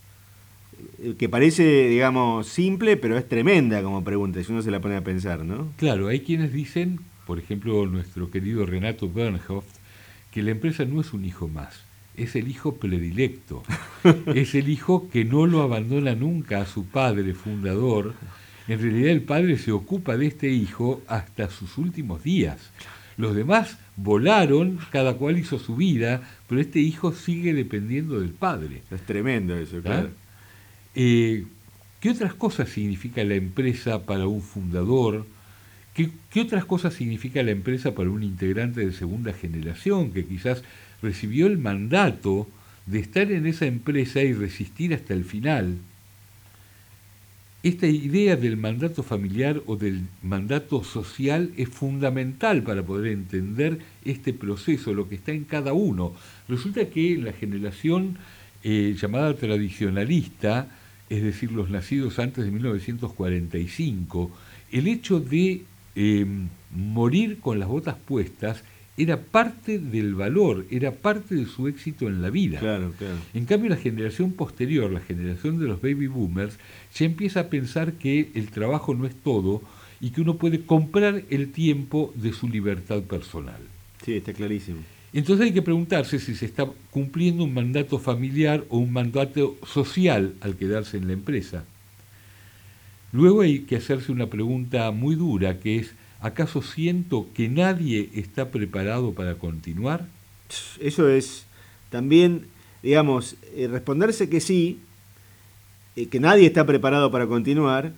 que 1.17 1.29
parece, 1.29 1.89
digamos, 1.89 2.47
simple, 2.47 2.97
pero 2.97 3.17
es 3.17 3.27
tremenda 3.27 3.81
como 3.83 4.03
pregunta, 4.03 4.43
si 4.43 4.51
uno 4.51 4.61
se 4.61 4.71
la 4.71 4.81
pone 4.81 4.95
a 4.95 5.03
pensar, 5.03 5.45
¿no? 5.45 5.71
Claro, 5.77 6.07
hay 6.07 6.21
quienes 6.21 6.53
dicen, 6.53 6.99
por 7.25 7.39
ejemplo, 7.39 7.85
nuestro 7.85 8.31
querido 8.31 8.65
Renato 8.65 9.11
Bernhoft, 9.11 9.75
que 10.31 10.43
la 10.43 10.51
empresa 10.51 10.85
no 10.85 11.01
es 11.01 11.13
un 11.13 11.25
hijo 11.25 11.47
más, 11.47 11.83
es 12.15 12.35
el 12.35 12.47
hijo 12.47 12.75
predilecto, 12.75 13.63
es 14.35 14.55
el 14.55 14.69
hijo 14.69 15.09
que 15.09 15.25
no 15.25 15.45
lo 15.45 15.61
abandona 15.61 16.15
nunca 16.15 16.61
a 16.61 16.65
su 16.65 16.85
padre 16.85 17.33
fundador 17.33 18.13
En 18.67 18.81
realidad 18.81 19.11
el 19.11 19.21
padre 19.21 19.57
se 19.57 19.71
ocupa 19.71 20.17
de 20.17 20.27
este 20.27 20.49
hijo 20.49 21.01
hasta 21.07 21.49
sus 21.49 21.77
últimos 21.77 22.23
días. 22.23 22.71
Los 23.15 23.35
demás 23.35 23.77
volaron, 23.95 24.79
cada 24.91 25.13
cual 25.13 25.37
hizo 25.37 25.59
su 25.59 25.75
vida, 25.75 26.21
pero 26.47 26.59
este 26.59 26.79
hijo 26.79 27.13
sigue 27.13 27.53
dependiendo 27.53 28.19
del 28.19 28.31
padre. 28.31 28.81
Es 28.91 29.01
tremendo 29.01 29.55
eso, 29.55 29.81
claro. 29.81 30.09
Eh, 30.95 31.45
¿Qué 31.99 32.09
otras 32.09 32.33
cosas 32.33 32.69
significa 32.69 33.23
la 33.23 33.35
empresa 33.35 34.05
para 34.05 34.27
un 34.27 34.41
fundador? 34.41 35.25
¿Qué, 35.93 36.09
¿Qué, 36.29 36.41
otras 36.41 36.65
cosas 36.65 36.93
significa 36.93 37.41
la 37.43 37.51
empresa 37.51 37.95
para 37.95 38.09
un 38.09 38.23
integrante 38.23 38.85
de 38.85 38.93
segunda 38.93 39.33
generación 39.33 40.11
que 40.11 40.25
quizás 40.25 40.63
recibió 41.01 41.47
el 41.47 41.57
mandato 41.57 42.47
de 42.85 42.99
estar 42.99 43.31
en 43.31 43.45
esa 43.45 43.65
empresa 43.65 44.21
y 44.21 44.33
resistir 44.33 44.93
hasta 44.93 45.13
el 45.13 45.25
final? 45.25 45.77
Esta 47.65 47.87
idea 47.87 48.35
del 48.35 48.57
mandato 48.57 49.01
familiar 49.01 49.63
o 49.65 49.75
del 49.75 50.01
mandato 50.21 50.83
social 50.83 51.49
es 51.57 51.67
fundamental 51.67 52.61
para 52.61 52.83
poder 52.83 53.11
entender 53.11 53.79
este 54.03 54.33
proceso, 54.33 54.93
lo 54.93 55.09
que 55.09 55.15
está 55.15 55.31
en 55.31 55.45
cada 55.45 55.73
uno. 55.73 56.13
Resulta 56.47 56.87
que 56.91 57.17
la 57.17 57.33
generación 57.33 58.19
eh, 58.63 58.95
llamada 59.01 59.35
tradicionalista, 59.35 60.67
es 61.09 61.23
decir, 61.23 61.51
los 61.51 61.69
nacidos 61.69 62.19
antes 62.19 62.45
de 62.45 62.51
1945, 62.51 64.31
el 64.71 64.87
hecho 64.87 65.19
de 65.19 65.63
em, 65.95 66.49
morir 66.71 67.39
con 67.39 67.59
las 67.59 67.67
botas 67.67 67.95
puestas 67.95 68.63
era 68.97 69.21
parte 69.21 69.77
del 69.77 70.15
valor, 70.15 70.65
era 70.69 70.91
parte 70.91 71.35
de 71.35 71.45
su 71.45 71.67
éxito 71.67 72.07
en 72.07 72.21
la 72.21 72.29
vida. 72.29 72.59
Claro, 72.59 72.93
claro. 72.97 73.15
En 73.33 73.45
cambio, 73.45 73.69
la 73.69 73.75
generación 73.75 74.31
posterior, 74.31 74.89
la 74.91 75.01
generación 75.01 75.59
de 75.59 75.67
los 75.67 75.81
baby 75.81 76.07
boomers, 76.07 76.57
ya 76.93 77.05
empieza 77.05 77.41
a 77.41 77.49
pensar 77.49 77.93
que 77.93 78.31
el 78.35 78.49
trabajo 78.49 78.95
no 78.95 79.05
es 79.05 79.15
todo 79.15 79.61
y 79.99 80.11
que 80.11 80.21
uno 80.21 80.37
puede 80.37 80.65
comprar 80.65 81.23
el 81.29 81.51
tiempo 81.51 82.13
de 82.15 82.31
su 82.31 82.47
libertad 82.47 83.01
personal. 83.03 83.59
Sí, 84.03 84.13
está 84.13 84.33
clarísimo. 84.33 84.79
Entonces 85.15 85.45
hay 85.45 85.53
que 85.53 85.61
preguntarse 85.61 86.19
si 86.19 86.35
se 86.35 86.45
está 86.45 86.67
cumpliendo 86.91 87.45
un 87.45 87.53
mandato 87.53 87.99
familiar 87.99 88.65
o 88.67 88.79
un 88.79 88.91
mandato 88.91 89.55
social 89.65 90.33
al 90.41 90.57
quedarse 90.57 90.97
en 90.97 91.07
la 91.07 91.13
empresa. 91.13 91.63
Luego 93.13 93.39
hay 93.39 93.59
que 93.59 93.77
hacerse 93.77 94.11
una 94.11 94.27
pregunta 94.27 94.91
muy 94.91 95.15
dura, 95.15 95.61
que 95.61 95.77
es, 95.77 95.93
¿acaso 96.19 96.61
siento 96.61 97.27
que 97.33 97.47
nadie 97.47 98.09
está 98.13 98.51
preparado 98.51 99.13
para 99.13 99.35
continuar? 99.35 100.05
Eso 100.81 101.07
es 101.07 101.45
también, 101.89 102.47
digamos, 102.83 103.37
eh, 103.55 103.69
responderse 103.71 104.27
que 104.27 104.41
sí, 104.41 104.81
eh, 105.95 106.07
que 106.07 106.19
nadie 106.19 106.45
está 106.45 106.65
preparado 106.65 107.09
para 107.09 107.25
continuar, 107.25 107.93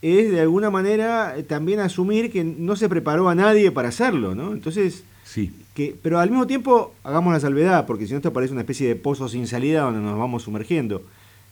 es 0.00 0.30
de 0.30 0.40
alguna 0.40 0.70
manera 0.70 1.36
también 1.46 1.80
asumir 1.80 2.32
que 2.32 2.44
no 2.44 2.76
se 2.76 2.88
preparó 2.88 3.28
a 3.28 3.34
nadie 3.34 3.70
para 3.70 3.88
hacerlo, 3.88 4.34
¿no? 4.34 4.54
Entonces, 4.54 5.04
sí. 5.32 5.52
que, 5.74 5.94
pero 6.02 6.18
al 6.18 6.30
mismo 6.30 6.46
tiempo 6.46 6.94
hagamos 7.04 7.32
la 7.32 7.40
salvedad, 7.40 7.86
porque 7.86 8.06
si 8.06 8.12
no 8.12 8.18
esto 8.18 8.32
parece 8.32 8.52
una 8.52 8.62
especie 8.62 8.88
de 8.88 8.96
pozo 8.96 9.28
sin 9.28 9.46
salida 9.46 9.82
donde 9.82 10.00
nos 10.00 10.18
vamos 10.18 10.42
sumergiendo. 10.42 11.02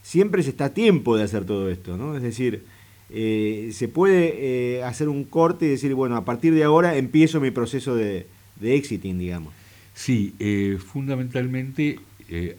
Siempre 0.03 0.43
se 0.43 0.49
está 0.49 0.65
a 0.65 0.73
tiempo 0.73 1.15
de 1.15 1.23
hacer 1.23 1.45
todo 1.45 1.69
esto, 1.69 1.97
¿no? 1.97 2.15
Es 2.15 2.23
decir, 2.23 2.63
eh, 3.13 3.71
se 3.73 3.87
puede 3.87 4.77
eh, 4.77 4.83
hacer 4.83 5.09
un 5.09 5.25
corte 5.25 5.65
y 5.65 5.69
decir, 5.69 5.93
bueno, 5.93 6.15
a 6.15 6.23
partir 6.23 6.53
de 6.53 6.63
ahora 6.63 6.95
empiezo 6.95 7.41
mi 7.41 7.51
proceso 7.51 7.95
de, 7.95 8.25
de 8.59 8.75
exiting, 8.75 9.19
digamos. 9.19 9.53
Sí, 9.93 10.33
eh, 10.39 10.77
fundamentalmente 10.79 11.99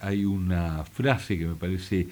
hay 0.01 0.27
una 0.27 0.85
frase 0.85 1.39
que 1.39 1.47
me 1.47 1.55
parece 1.55 2.07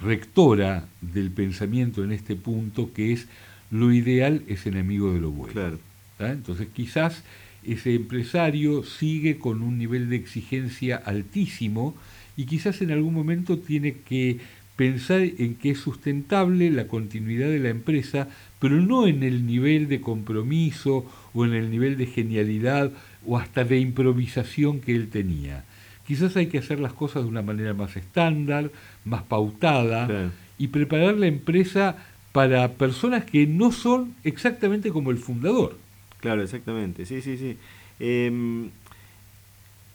rectora 0.00 0.86
del 1.00 1.32
pensamiento 1.32 2.04
en 2.04 2.12
este 2.12 2.36
punto, 2.36 2.92
que 2.94 3.12
es 3.12 3.26
lo 3.72 3.92
ideal 3.92 4.42
es 4.46 4.64
enemigo 4.66 5.12
de 5.12 5.20
lo 5.20 5.32
bueno. 5.32 5.52
Claro. 5.52 5.78
Entonces 6.20 6.68
quizás 6.72 7.24
ese 7.66 7.94
empresario 7.94 8.82
sigue 8.82 9.38
con 9.38 9.62
un 9.62 9.78
nivel 9.78 10.08
de 10.08 10.16
exigencia 10.16 10.96
altísimo 10.96 11.94
y 12.36 12.46
quizás 12.46 12.82
en 12.82 12.90
algún 12.90 13.14
momento 13.14 13.58
tiene 13.58 13.96
que 14.08 14.38
pensar 14.76 15.20
en 15.20 15.54
que 15.54 15.70
es 15.70 15.78
sustentable 15.78 16.70
la 16.70 16.88
continuidad 16.88 17.48
de 17.48 17.60
la 17.60 17.68
empresa, 17.68 18.28
pero 18.58 18.76
no 18.80 19.06
en 19.06 19.22
el 19.22 19.46
nivel 19.46 19.88
de 19.88 20.00
compromiso 20.00 21.04
o 21.32 21.44
en 21.44 21.54
el 21.54 21.70
nivel 21.70 21.96
de 21.96 22.06
genialidad 22.06 22.90
o 23.26 23.38
hasta 23.38 23.64
de 23.64 23.78
improvisación 23.78 24.80
que 24.80 24.94
él 24.94 25.08
tenía. 25.08 25.64
Quizás 26.06 26.36
hay 26.36 26.48
que 26.48 26.58
hacer 26.58 26.80
las 26.80 26.92
cosas 26.92 27.22
de 27.22 27.28
una 27.28 27.42
manera 27.42 27.72
más 27.72 27.96
estándar, 27.96 28.70
más 29.04 29.22
pautada, 29.22 30.30
y 30.58 30.68
preparar 30.68 31.14
la 31.16 31.26
empresa 31.26 31.96
para 32.32 32.72
personas 32.72 33.24
que 33.24 33.46
no 33.46 33.72
son 33.72 34.14
exactamente 34.24 34.90
como 34.90 35.10
el 35.10 35.18
fundador. 35.18 35.78
Claro, 36.24 36.42
exactamente. 36.42 37.04
Sí, 37.06 37.20
sí, 37.20 37.36
sí. 37.36 37.56
Em, 38.00 38.70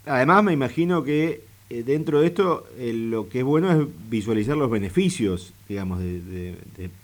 además, 0.05 0.43
me 0.43 0.53
imagino 0.53 1.03
que 1.03 1.41
eh, 1.69 1.83
dentro 1.83 2.21
de 2.21 2.27
esto 2.27 2.65
eh, 2.77 2.93
lo 2.93 3.29
que 3.29 3.39
es 3.39 3.45
bueno 3.45 3.71
es 3.71 3.87
visualizar 4.09 4.57
los 4.57 4.69
beneficios, 4.69 5.53
digamos, 5.67 5.99
de, 5.99 6.55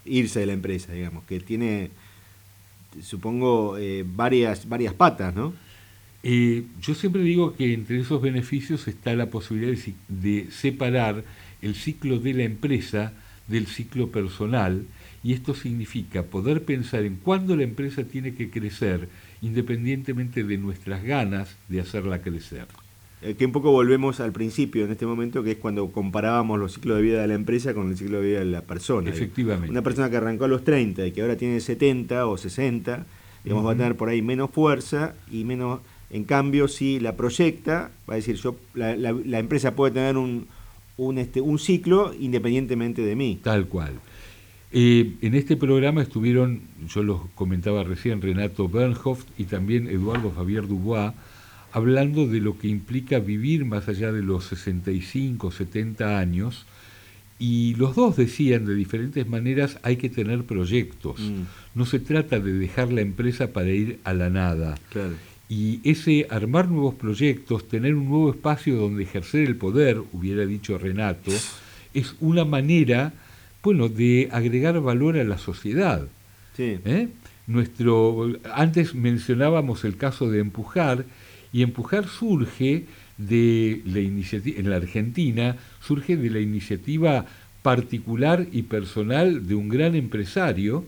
irse 0.05 0.39
de 0.39 0.46
la 0.48 0.53
empresa, 0.53 0.91
digamos, 0.94 1.24
que 1.25 1.39
tiene, 1.39 1.91
supongo, 3.01 3.77
eh, 3.77 4.03
varias, 4.05 4.67
varias 4.70 4.94
patas, 4.94 5.36
¿no? 5.36 5.53
Yo 6.82 6.96
siempre 6.96 7.22
digo 7.24 7.55
que 7.55 7.74
entre 7.74 8.00
esos 8.00 8.22
beneficios 8.22 8.88
está 8.88 9.13
la 9.15 9.27
posibilidad 9.29 9.72
de, 9.72 9.77
si- 9.77 9.96
de 10.08 10.48
separar 10.51 11.24
el 11.62 11.75
ciclo 11.75 12.20
de 12.20 12.34
la 12.34 12.44
empresa 12.44 13.13
del 13.48 13.67
ciclo 13.67 14.10
personal 14.10 14.86
y 15.25 15.34
esto 15.34 15.55
significa 15.55 16.22
poder 16.22 16.63
pensar 16.63 17.03
en 17.03 17.15
cuándo 17.15 17.55
la 17.55 17.63
empresa 17.63 18.03
tiene 18.03 18.36
que 18.36 18.51
crecer 18.51 19.10
independientemente 19.41 20.44
de 20.44 20.58
nuestras 20.58 21.03
ganas 21.03 21.55
de 21.70 21.79
hacerla 21.79 22.22
crecer. 22.22 22.65
Eh, 23.22 23.34
que 23.36 23.46
un 23.46 23.51
poco 23.51 23.72
volvemos 23.72 24.20
al 24.20 24.32
principio 24.34 24.86
en 24.86 24.91
este 24.91 25.05
momento, 25.05 25.41
que 25.44 25.51
es 25.51 25.58
cuando 25.58 25.89
comparábamos 25.91 26.60
los 26.60 26.74
ciclos 26.74 26.98
de 26.98 27.03
vida 27.03 27.22
de 27.22 27.27
la 27.27 27.34
empresa 27.34 27.74
con 27.74 27.89
el 27.89 27.98
ciclo 27.98 28.22
de 28.22 28.27
vida 28.27 28.39
de 28.39 28.46
la 28.46 28.62
persona. 28.62 29.10
Efectivamente. 29.10 29.72
Una 29.72 29.82
persona 29.82 30.10
que 30.10 30.17
arrancó 30.17 30.46
a 30.46 30.48
los 30.48 30.63
30 30.63 31.08
y 31.08 31.12
que 31.12 31.22
ahora 31.22 31.36
tiene 31.38 31.60
70 31.60 32.27
o 32.27 32.38
60, 32.38 33.05
digamos, 33.44 33.65
va 33.65 33.72
a 33.72 33.75
tener 33.77 33.96
por 33.96 34.10
ahí 34.10 34.22
menos 34.22 34.51
fuerza 34.51 35.15
y 35.32 35.44
menos... 35.44 35.79
En 36.12 36.24
cambio, 36.25 36.67
si 36.67 37.00
la 37.00 37.15
proyecta, 37.17 37.89
va 38.08 38.13
a 38.13 38.17
decir, 38.17 38.36
yo 38.36 38.55
la, 38.75 38.96
la- 38.96 39.12
la 39.12 39.39
empresa 39.39 39.75
puede 39.75 39.91
tener 39.94 40.17
un, 40.17 40.46
un, 40.98 41.17
este, 41.17 41.41
un 41.41 41.58
ciclo 41.58 42.13
independientemente 42.20 43.01
de 43.01 43.15
mí. 43.15 43.39
Tal 43.41 43.65
cual. 43.67 43.94
Eh, 44.77 45.13
en 45.22 45.36
este 45.36 45.55
programa 45.55 46.01
estuvieron, 46.01 46.60
yo 46.94 47.01
los 47.01 47.22
comentaba 47.34 47.86
recién, 47.86 48.22
Renato 48.22 48.67
Bernhoft 48.67 49.25
y 49.38 49.46
también 49.46 49.88
Eduardo 49.88 50.34
Javier 50.36 50.67
Dubois, 50.67 51.13
hablando 51.72 52.27
de 52.27 52.41
lo 52.41 52.58
que 52.58 52.67
implica 52.67 53.20
vivir 53.20 53.63
más 53.63 53.88
allá 53.88 54.12
de 54.12 54.22
los 54.22 54.44
65, 54.48 55.50
70 55.51 56.20
años, 56.20 56.65
y 57.39 57.75
los 57.75 57.96
dos 57.96 58.17
decían 58.17 58.65
de 58.65 58.75
diferentes 58.75 59.25
maneras 59.29 59.79
hay 59.82 59.96
que 59.96 60.10
tener 60.10 60.44
proyectos. 60.44 61.22
Mm. 61.22 61.44
No 61.74 61.86
se 61.86 62.00
trata 62.00 62.41
de 62.41 62.51
dejar 62.51 62.91
la 62.91 63.00
empresa 63.00 63.53
para 63.53 63.70
ir 63.70 64.00
a 64.03 64.13
la 64.13 64.29
nada. 64.29 64.77
Claro. 64.89 65.13
Y 65.48 65.79
ese 65.89 66.27
armar 66.29 66.67
nuevos 66.67 66.96
proyectos, 66.96 67.65
tener 67.70 67.96
un 67.96 68.10
nuevo 68.10 68.32
espacio 68.32 68.75
donde 68.75 69.03
ejercer 69.03 69.48
el 69.48 69.55
poder, 69.55 70.01
hubiera 70.12 70.46
dicho 70.46 70.77
Renato, 70.77 71.32
es 71.94 72.15
una 72.20 72.44
manera, 72.44 73.13
bueno, 73.65 73.89
de 73.89 74.29
agregar 74.31 74.79
valor 74.79 75.17
a 75.17 75.24
la 75.24 75.39
sociedad. 75.39 76.07
Sí. 76.55 76.77
¿eh? 76.86 77.10
Nuestro, 77.48 78.31
antes 78.53 78.93
mencionábamos 78.93 79.84
el 79.86 79.98
caso 79.98 80.29
de 80.29 80.39
Empujar, 80.39 81.05
y 81.51 81.63
Empujar 81.63 82.07
surge 82.07 82.86
de 83.17 83.81
la 83.86 84.01
iniciativa, 84.01 84.60
en 84.60 84.69
la 84.69 84.75
Argentina, 84.75 85.57
surge 85.81 86.15
de 86.15 86.29
la 86.29 86.39
iniciativa 86.41 87.25
particular 87.63 88.45
y 88.51 88.62
personal 88.62 89.48
de 89.48 89.55
un 89.55 89.67
gran 89.67 89.95
empresario 89.95 90.86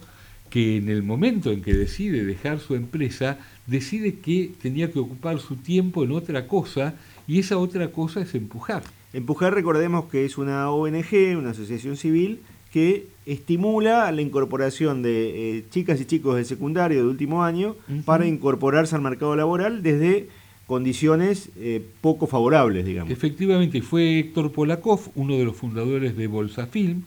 que 0.51 0.77
en 0.77 0.89
el 0.89 1.01
momento 1.01 1.51
en 1.51 1.63
que 1.63 1.73
decide 1.73 2.25
dejar 2.25 2.59
su 2.59 2.75
empresa, 2.75 3.39
decide 3.65 4.19
que 4.19 4.51
tenía 4.61 4.91
que 4.91 4.99
ocupar 4.99 5.39
su 5.39 5.55
tiempo 5.55 6.03
en 6.03 6.11
otra 6.11 6.45
cosa, 6.45 6.93
y 7.27 7.39
esa 7.39 7.57
otra 7.57 7.87
cosa 7.91 8.21
es 8.21 8.35
empujar. 8.35 8.83
Empujar, 9.13 9.55
recordemos 9.55 10.05
que 10.05 10.25
es 10.25 10.37
una 10.37 10.69
ONG, 10.69 11.37
una 11.37 11.49
asociación 11.49 11.97
civil, 11.97 12.39
que 12.71 13.07
estimula 13.25 14.11
la 14.11 14.21
incorporación 14.21 15.01
de 15.01 15.57
eh, 15.57 15.63
chicas 15.69 15.99
y 15.99 16.05
chicos 16.05 16.35
de 16.35 16.45
secundario 16.45 17.03
de 17.03 17.09
último 17.09 17.43
año 17.43 17.75
para 18.05 18.25
incorporarse 18.25 18.95
al 18.95 19.01
mercado 19.01 19.35
laboral 19.35 19.83
desde 19.83 20.27
condiciones 20.65 21.49
eh, 21.57 21.81
poco 22.01 22.27
favorables, 22.27 22.85
digamos. 22.85 23.11
Efectivamente, 23.11 23.81
fue 23.81 24.19
Héctor 24.19 24.51
Polakov, 24.51 24.99
uno 25.15 25.37
de 25.37 25.45
los 25.45 25.55
fundadores 25.55 26.15
de 26.15 26.27
Bolsa 26.27 26.67
Film, 26.67 27.03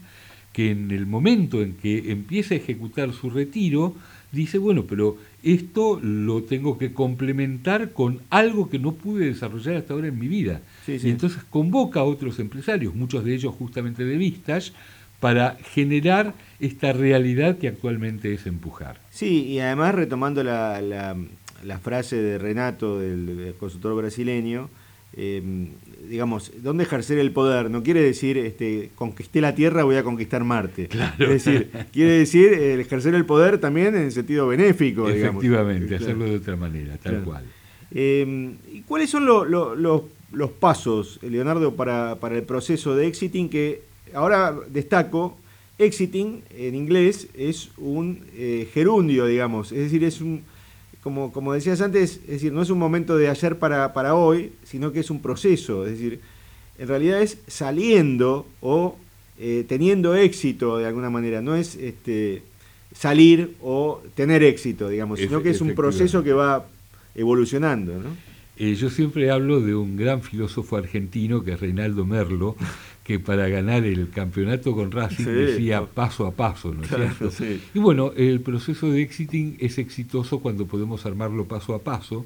que 0.53 0.71
en 0.71 0.91
el 0.91 1.07
momento 1.07 1.63
en 1.63 1.75
que 1.75 2.11
empieza 2.11 2.55
a 2.55 2.57
ejecutar 2.57 3.13
su 3.13 3.31
retiro, 3.31 3.95
dice, 4.33 4.59
bueno, 4.59 4.85
pero 4.89 5.19
esto 5.43 6.01
lo 6.03 6.43
tengo 6.43 6.79
que 6.79 6.93
complementar 6.93 7.93
con 7.93 8.21
algo 8.31 8.69
que 8.69 8.79
no 8.79 8.95
pude 8.95 9.27
desarrollar 9.27 9.77
hasta 9.77 9.95
ahora 9.95 10.09
en 10.09 10.19
mi 10.19 10.29
vida. 10.29 10.63
Sí, 10.87 10.99
sí. 10.99 11.09
Y 11.09 11.11
entonces 11.11 11.43
convoca 11.45 12.01
a 12.01 12.05
otros 12.05 12.39
empresarios, 12.39 12.95
muchos 12.95 13.25
de 13.25 13.35
ellos 13.35 13.55
justamente 13.55 14.05
de 14.05 14.17
Vistage, 14.17 14.73
para 15.21 15.57
generar 15.75 16.35
esta 16.59 16.93
realidad 16.93 17.59
que 17.59 17.69
actualmente 17.69 18.33
es 18.33 18.47
empujar. 18.47 19.01
Sí, 19.11 19.45
y 19.47 19.61
además 19.61 19.95
retomando 19.95 20.43
la, 20.43 20.81
la, 20.81 21.79
frase 21.79 22.17
de 22.17 22.39
Renato, 22.39 22.99
del, 22.99 23.55
consultor 23.59 23.95
brasileño, 23.97 24.71
em, 25.15 25.69
digamos, 26.09 26.53
¿dónde 26.63 26.85
ejercer 26.85 27.19
el 27.19 27.33
poder? 27.33 27.71
No 27.71 27.83
quiere 27.83 28.03
decir, 28.03 28.39
este, 28.39 28.91
conquisté 28.95 29.43
la 29.43 29.55
Tierra, 29.55 29.85
voy 29.85 29.97
a 29.97 30.03
conquistar 30.03 30.43
Marte. 30.43 30.89
Claro. 30.89 31.33
Es 31.33 31.45
decir, 31.45 31.71
quiere 31.93 32.13
decir 32.13 32.53
el 32.55 32.81
ejercer 32.81 33.15
el 33.15 33.27
poder 33.27 33.59
también 33.59 33.95
en 33.95 34.11
sentido 34.11 34.49
benéfico. 34.49 35.09
Efectivamente, 35.09 35.97
hacerlo 35.97 36.25
de 36.25 36.37
otra 36.37 36.57
manera, 36.57 36.97
tal 36.97 37.23
cual. 37.23 37.45
Em, 37.93 38.57
¿Y 38.73 38.83
cuáles 38.83 39.11
son 39.11 39.27
los, 39.27 40.51
pasos, 40.61 41.19
Leonardo, 41.23 41.75
para, 41.75 42.17
para 42.17 42.37
el 42.37 42.45
proceso 42.45 42.95
de 42.95 43.07
exiting 43.07 43.51
que 43.51 43.90
ahora 44.15 44.55
destaco 44.69 45.37
exiting 45.79 46.43
en 46.57 46.75
inglés 46.75 47.29
es 47.35 47.71
un 47.79 48.25
eh, 48.37 48.69
gerundio, 48.73 49.27
digamos, 49.27 49.73
es 49.73 49.79
decir, 49.79 50.05
es 50.05 50.21
un, 50.21 50.43
como, 51.03 51.33
como 51.33 51.55
decías 51.55 51.81
antes, 51.81 52.21
es 52.25 52.29
decir, 52.29 52.53
no 52.53 52.63
es 52.63 52.71
un 52.71 52.79
momento 52.79 53.17
de 53.17 53.29
ayer 53.29 53.59
para, 53.59 53.93
para 53.95 54.15
hoy, 54.15 54.53
sino 54.65 54.93
que 54.93 55.01
es 55.01 55.11
un 55.11 55.23
proceso, 55.23 55.87
es 55.87 55.93
decir, 55.93 56.21
en 56.79 56.89
realidad 56.89 57.23
es 57.23 57.39
saliendo 57.47 58.47
o 58.61 58.97
eh, 59.39 59.65
teniendo 59.67 60.15
éxito 60.15 60.79
de 60.79 60.87
alguna 60.87 61.09
manera, 61.09 61.41
no 61.41 61.57
es 61.57 61.77
este, 61.77 62.43
salir 62.95 63.57
o 63.63 64.03
tener 64.15 64.43
éxito, 64.43 64.89
digamos, 64.89 65.19
sino 65.19 65.43
que 65.43 65.51
es 65.51 65.61
un 65.63 65.75
proceso 65.75 66.23
que 66.23 66.33
va 66.33 66.67
evolucionando, 67.15 67.95
¿no? 67.95 68.31
Eh, 68.57 68.75
yo 68.75 68.91
siempre 68.91 69.31
hablo 69.31 69.61
de 69.61 69.75
un 69.75 69.97
gran 69.97 70.21
filósofo 70.21 70.77
argentino 70.77 71.43
que 71.43 71.53
es 71.53 71.61
Reinaldo 71.61 72.05
Merlo, 72.05 72.57
que 73.11 73.19
para 73.19 73.49
ganar 73.49 73.85
el 73.87 74.09
campeonato 74.11 74.73
con 74.73 74.93
Racing 74.93 75.25
decía 75.25 75.85
paso 75.85 76.29
a 76.29 76.31
paso, 76.31 76.73
¿no 76.73 76.85
es 76.85 76.91
cierto? 76.91 77.29
Y 77.75 77.81
bueno, 77.81 78.13
el 78.17 78.41
proceso 78.41 78.89
de 78.89 79.03
exiting 79.03 79.57
es 79.59 79.79
exitoso 79.79 80.39
cuando 80.39 80.67
podemos 80.67 81.05
armarlo 81.07 81.47
paso 81.47 81.75
a 81.75 81.81
paso, 81.81 82.25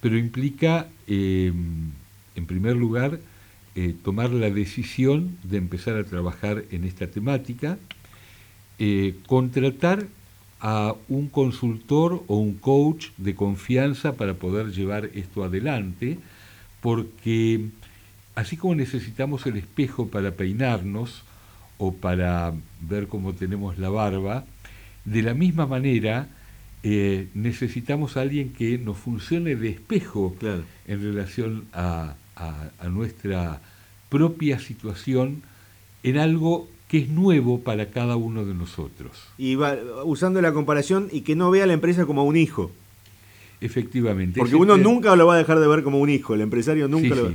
pero 0.00 0.16
implica, 0.16 0.86
em, 1.08 1.90
en 2.36 2.46
primer 2.46 2.76
lugar, 2.76 3.18
eh, 3.74 3.92
tomar 4.04 4.30
la 4.30 4.50
decisión 4.50 5.36
de 5.42 5.56
empezar 5.56 5.96
a 5.96 6.04
trabajar 6.04 6.62
en 6.70 6.84
esta 6.84 7.08
temática, 7.08 7.76
eh, 8.78 9.16
contratar 9.26 10.06
a 10.60 10.94
un 11.08 11.26
consultor 11.26 12.22
o 12.28 12.36
un 12.36 12.54
coach 12.54 13.08
de 13.16 13.34
confianza 13.34 14.12
para 14.12 14.34
poder 14.34 14.70
llevar 14.70 15.10
esto 15.12 15.42
adelante, 15.42 16.18
porque 16.80 17.70
así 18.34 18.56
como 18.56 18.74
necesitamos 18.74 19.46
el 19.46 19.56
espejo 19.56 20.08
para 20.08 20.32
peinarnos 20.32 21.22
o 21.78 21.92
para 21.92 22.52
ver 22.80 23.08
cómo 23.08 23.32
tenemos 23.32 23.78
la 23.78 23.88
barba, 23.88 24.44
de 25.04 25.22
la 25.22 25.34
misma 25.34 25.66
manera 25.66 26.28
eh, 26.82 27.28
necesitamos 27.34 28.16
a 28.16 28.20
alguien 28.20 28.52
que 28.52 28.76
nos 28.76 28.98
funcione 28.98 29.56
de 29.56 29.70
espejo 29.70 30.36
en 30.86 31.02
relación 31.02 31.64
a, 31.72 32.16
nuestra 32.90 33.60
propia 34.10 34.58
situación 34.58 35.42
en 36.02 36.18
algo 36.18 36.68
que 36.88 36.98
es 36.98 37.08
nuevo 37.08 37.60
para 37.60 37.86
cada 37.86 38.16
uno 38.16 38.44
de 38.44 38.54
nosotros. 38.54 39.12
Y 39.38 39.54
va, 39.54 39.76
usando 40.04 40.42
la 40.42 40.52
comparación 40.52 41.08
y 41.10 41.22
que 41.22 41.36
no 41.36 41.50
vea 41.50 41.64
a 41.64 41.66
la 41.66 41.72
empresa 41.72 42.04
como 42.04 42.24
un 42.24 42.36
hijo. 42.36 42.70
Efectivamente. 43.60 44.38
Porque 44.38 44.56
uno 44.56 44.76
nunca 44.76 45.16
lo 45.16 45.26
va 45.26 45.36
a 45.36 45.38
dejar 45.38 45.60
de 45.60 45.68
ver 45.68 45.84
como 45.84 45.98
un 46.00 46.10
hijo, 46.10 46.34
el 46.34 46.42
empresario 46.42 46.86
nunca 46.86 47.14
lo 47.14 47.32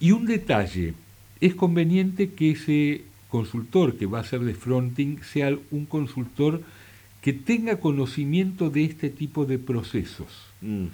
y 0.00 0.12
un 0.12 0.26
detalle, 0.26 0.94
es 1.40 1.54
conveniente 1.54 2.30
que 2.30 2.52
ese 2.52 3.02
consultor 3.28 3.96
que 3.96 4.06
va 4.06 4.20
a 4.20 4.24
ser 4.24 4.40
de 4.40 4.54
fronting 4.54 5.18
sea 5.22 5.56
un 5.70 5.86
consultor 5.86 6.62
que 7.20 7.32
tenga 7.32 7.80
conocimiento 7.80 8.70
de 8.70 8.84
este 8.84 9.10
tipo 9.10 9.46
de 9.46 9.58
procesos. 9.58 10.28
Mm. 10.60 10.86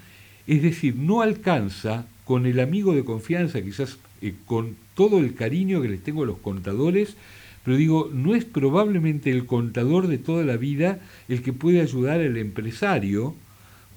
Es 0.46 0.62
decir, 0.62 0.96
no 0.96 1.20
alcanza 1.20 2.06
con 2.24 2.46
el 2.46 2.60
amigo 2.60 2.94
de 2.94 3.04
confianza, 3.04 3.62
quizás 3.62 3.98
eh, 4.20 4.34
con 4.46 4.76
todo 4.94 5.18
el 5.18 5.34
cariño 5.34 5.82
que 5.82 5.88
les 5.88 6.02
tengo 6.02 6.22
a 6.22 6.26
los 6.26 6.38
contadores, 6.38 7.16
pero 7.64 7.76
digo, 7.76 8.10
no 8.12 8.34
es 8.34 8.44
probablemente 8.44 9.30
el 9.30 9.46
contador 9.46 10.08
de 10.08 10.18
toda 10.18 10.44
la 10.44 10.56
vida 10.56 10.98
el 11.28 11.42
que 11.42 11.52
puede 11.52 11.80
ayudar 11.80 12.20
al 12.20 12.36
empresario 12.36 13.34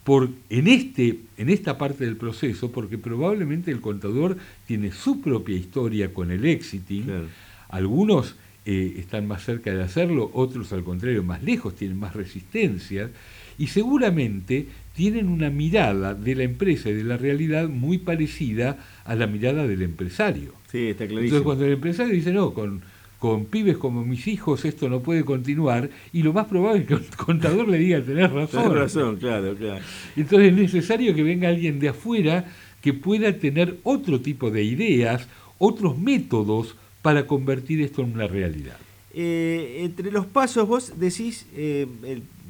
por, 0.05 0.29
en, 0.51 0.67
este, 0.67 1.21
en 1.35 1.49
esta 1.49 1.79
parte 1.79 2.05
del 2.05 2.15
proceso, 2.15 2.71
porque 2.71 2.99
probablemente 2.99 3.71
el 3.71 3.81
contador 3.81 4.37
tiene 4.67 4.91
su 4.91 5.19
propia 5.19 5.57
historia 5.57 6.13
con 6.13 6.29
el 6.29 6.45
exiting. 6.45 7.27
Algunos 7.69 8.35
eh, 8.67 8.97
están 8.97 9.27
más 9.27 9.43
cerca 9.43 9.73
de 9.73 9.81
hacerlo, 9.81 10.29
otros 10.33 10.71
al 10.73 10.83
contrario 10.83 11.23
más 11.23 11.41
lejos, 11.41 11.75
tienen 11.75 11.99
más 11.99 12.15
resistencia 12.15 13.09
y 13.57 13.65
seguramente 13.67 14.67
tienen 14.93 15.27
una 15.27 15.49
mirada 15.49 16.13
de 16.13 16.35
la 16.35 16.43
empresa 16.43 16.89
y 16.91 16.93
de 16.93 17.03
la 17.03 17.17
realidad 17.17 17.67
muy 17.67 17.97
parecida 17.97 18.77
a 19.05 19.15
la 19.15 19.25
mirada 19.25 19.65
del 19.65 19.81
empresario. 19.81 20.53
Sí, 20.71 20.89
está 20.89 21.07
clarísimo. 21.07 21.23
Entonces 21.23 21.43
cuando 21.43 21.65
el 21.65 21.73
empresario 21.73 22.13
dice, 22.13 22.31
no, 22.31 22.53
con 22.53 22.83
con 23.19 23.45
pibes 23.45 23.77
como 23.77 24.03
mis 24.03 24.27
hijos 24.27 24.65
esto 24.65 24.89
no 24.89 24.99
puede 24.99 25.23
continuar 25.23 25.89
y 26.13 26.23
lo 26.23 26.33
más 26.33 26.45
probable 26.47 26.81
es 26.81 26.87
que 26.87 26.93
el 26.95 27.05
contador 27.17 27.67
le 27.67 27.77
diga 27.77 28.01
tener 28.01 28.31
razón. 28.31 28.63
Tenés 28.63 28.77
razón, 28.77 29.17
claro, 29.17 29.55
claro. 29.55 29.83
Entonces 30.15 30.51
es 30.51 30.57
necesario 30.57 31.15
que 31.15 31.23
venga 31.23 31.49
alguien 31.49 31.79
de 31.79 31.89
afuera 31.89 32.45
que 32.81 32.93
pueda 32.93 33.37
tener 33.39 33.79
otro 33.83 34.21
tipo 34.21 34.51
de 34.51 34.63
ideas, 34.63 35.27
otros 35.57 35.97
métodos 35.97 36.75
para 37.01 37.25
convertir 37.25 37.81
esto 37.81 38.01
en 38.01 38.13
una 38.13 38.27
realidad. 38.27 38.77
Eh, 39.17 39.77
entre 39.79 40.11
los 40.11 40.25
pasos 40.25 40.67
vos 40.67 40.93
decís, 40.97 41.45
eh, 41.55 41.87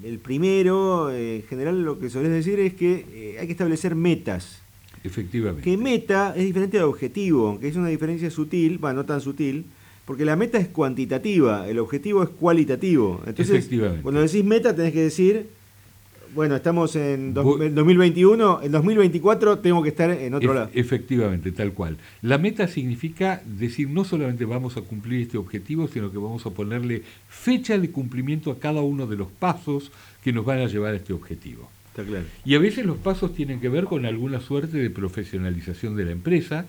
el, 0.03 0.19
primero, 0.19 1.11
eh, 1.11 1.37
en 1.37 1.43
general 1.43 1.83
lo 1.83 1.99
que 1.99 2.09
solés 2.09 2.31
decir 2.31 2.59
es 2.59 2.73
que 2.73 3.37
hay 3.39 3.45
que 3.45 3.51
establecer 3.51 3.95
metas. 3.95 4.61
Efectivamente. 5.03 5.61
Que 5.61 5.77
meta 5.77 6.33
es 6.35 6.43
diferente 6.43 6.77
de 6.77 6.83
objetivo, 6.83 7.49
aunque 7.49 7.67
es 7.67 7.75
una 7.75 7.89
diferencia 7.89 8.31
sutil, 8.31 8.79
bueno, 8.79 9.01
no 9.01 9.05
tan 9.05 9.21
sutil, 9.21 9.65
porque 10.05 10.23
la 10.23 10.35
meta 10.35 10.57
es 10.57 10.67
cuantitativa, 10.67 11.67
el 11.67 11.79
objetivo 11.79 12.23
es 12.23 12.29
cualitativo. 12.29 13.21
Entonces, 13.25 13.69
cuando 14.03 14.21
decís 14.21 14.43
meta 14.45 14.75
tenés 14.75 14.93
que 14.93 15.01
decir, 15.01 15.47
bueno, 16.35 16.55
estamos 16.57 16.95
en 16.95 17.33
2021, 17.33 18.61
en 18.63 18.71
2024 18.71 19.59
tengo 19.59 19.81
que 19.81 19.89
estar 19.89 20.11
en 20.11 20.33
otro 20.33 20.53
lado. 20.53 20.69
Efectivamente, 20.73 21.51
tal 21.53 21.71
cual. 21.71 21.97
La 22.21 22.37
meta 22.37 22.67
significa 22.67 23.41
decir 23.45 23.89
no 23.89 24.03
solamente 24.03 24.45
vamos 24.45 24.77
a 24.77 24.81
cumplir 24.81 25.21
este 25.21 25.37
objetivo, 25.37 25.87
sino 25.87 26.11
que 26.11 26.17
vamos 26.17 26.45
a 26.45 26.51
ponerle 26.51 27.03
fecha 27.29 27.77
de 27.77 27.89
cumplimiento 27.89 28.51
a 28.51 28.59
cada 28.59 28.81
uno 28.81 29.07
de 29.07 29.15
los 29.15 29.29
pasos 29.31 29.91
que 30.23 30.33
nos 30.33 30.45
van 30.45 30.59
a 30.59 30.67
llevar 30.67 30.93
a 30.93 30.97
este 30.97 31.13
objetivo. 31.13 31.69
Está 31.87 32.03
claro. 32.03 32.25
Y 32.43 32.55
a 32.55 32.59
veces 32.59 32.85
los 32.85 32.97
pasos 32.97 33.33
tienen 33.33 33.61
que 33.61 33.69
ver 33.69 33.85
con 33.85 34.05
alguna 34.05 34.41
suerte 34.41 34.77
de 34.77 34.89
profesionalización 34.89 35.95
de 35.95 36.03
la 36.03 36.11
empresa 36.11 36.65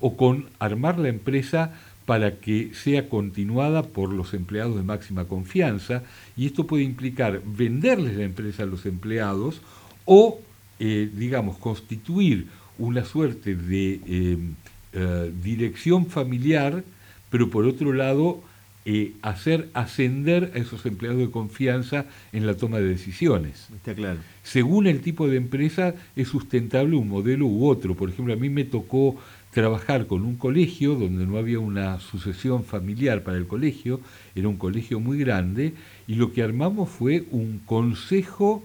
o 0.00 0.16
con 0.16 0.46
armar 0.60 0.98
la 0.98 1.08
empresa 1.08 1.72
para 2.08 2.36
que 2.36 2.70
sea 2.72 3.06
continuada 3.10 3.82
por 3.82 4.14
los 4.14 4.32
empleados 4.32 4.76
de 4.76 4.82
máxima 4.82 5.26
confianza 5.26 6.04
y 6.38 6.46
esto 6.46 6.66
puede 6.66 6.82
implicar 6.82 7.42
venderles 7.44 8.16
la 8.16 8.24
empresa 8.24 8.62
a 8.62 8.66
los 8.66 8.86
empleados 8.86 9.60
o, 10.06 10.40
eh, 10.80 11.10
digamos, 11.14 11.58
constituir 11.58 12.46
una 12.78 13.04
suerte 13.04 13.54
de 13.54 14.00
em, 14.06 14.54
eh, 14.94 15.30
dirección 15.42 16.06
familiar, 16.06 16.82
pero 17.28 17.50
por 17.50 17.66
otro 17.66 17.92
lado, 17.92 18.42
eh, 18.86 19.12
hacer 19.20 19.68
ascender 19.74 20.52
a 20.54 20.58
esos 20.60 20.86
empleados 20.86 21.20
de 21.20 21.30
confianza 21.30 22.06
en 22.32 22.46
la 22.46 22.54
toma 22.54 22.78
de 22.78 22.88
decisiones. 22.88 23.68
Está 23.76 23.92
claro. 23.94 24.20
Según 24.42 24.86
el 24.86 25.02
tipo 25.02 25.28
de 25.28 25.36
empresa, 25.36 25.94
es 26.16 26.28
sustentable 26.28 26.96
un 26.96 27.06
modelo 27.06 27.44
u 27.44 27.68
otro. 27.68 27.94
Por 27.94 28.08
ejemplo, 28.08 28.32
a 28.32 28.38
mí 28.38 28.48
me 28.48 28.64
tocó 28.64 29.18
trabajar 29.58 30.06
con 30.06 30.22
un 30.22 30.36
colegio 30.36 30.94
donde 30.94 31.26
no 31.26 31.36
había 31.36 31.58
una 31.58 31.98
sucesión 31.98 32.62
familiar 32.62 33.24
para 33.24 33.38
el 33.38 33.48
colegio, 33.48 34.00
era 34.36 34.46
un 34.46 34.56
colegio 34.56 35.00
muy 35.00 35.18
grande, 35.18 35.74
y 36.06 36.14
lo 36.14 36.32
que 36.32 36.44
armamos 36.44 36.88
fue 36.88 37.24
un 37.32 37.60
consejo 37.66 38.62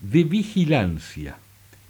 de 0.00 0.24
vigilancia, 0.24 1.36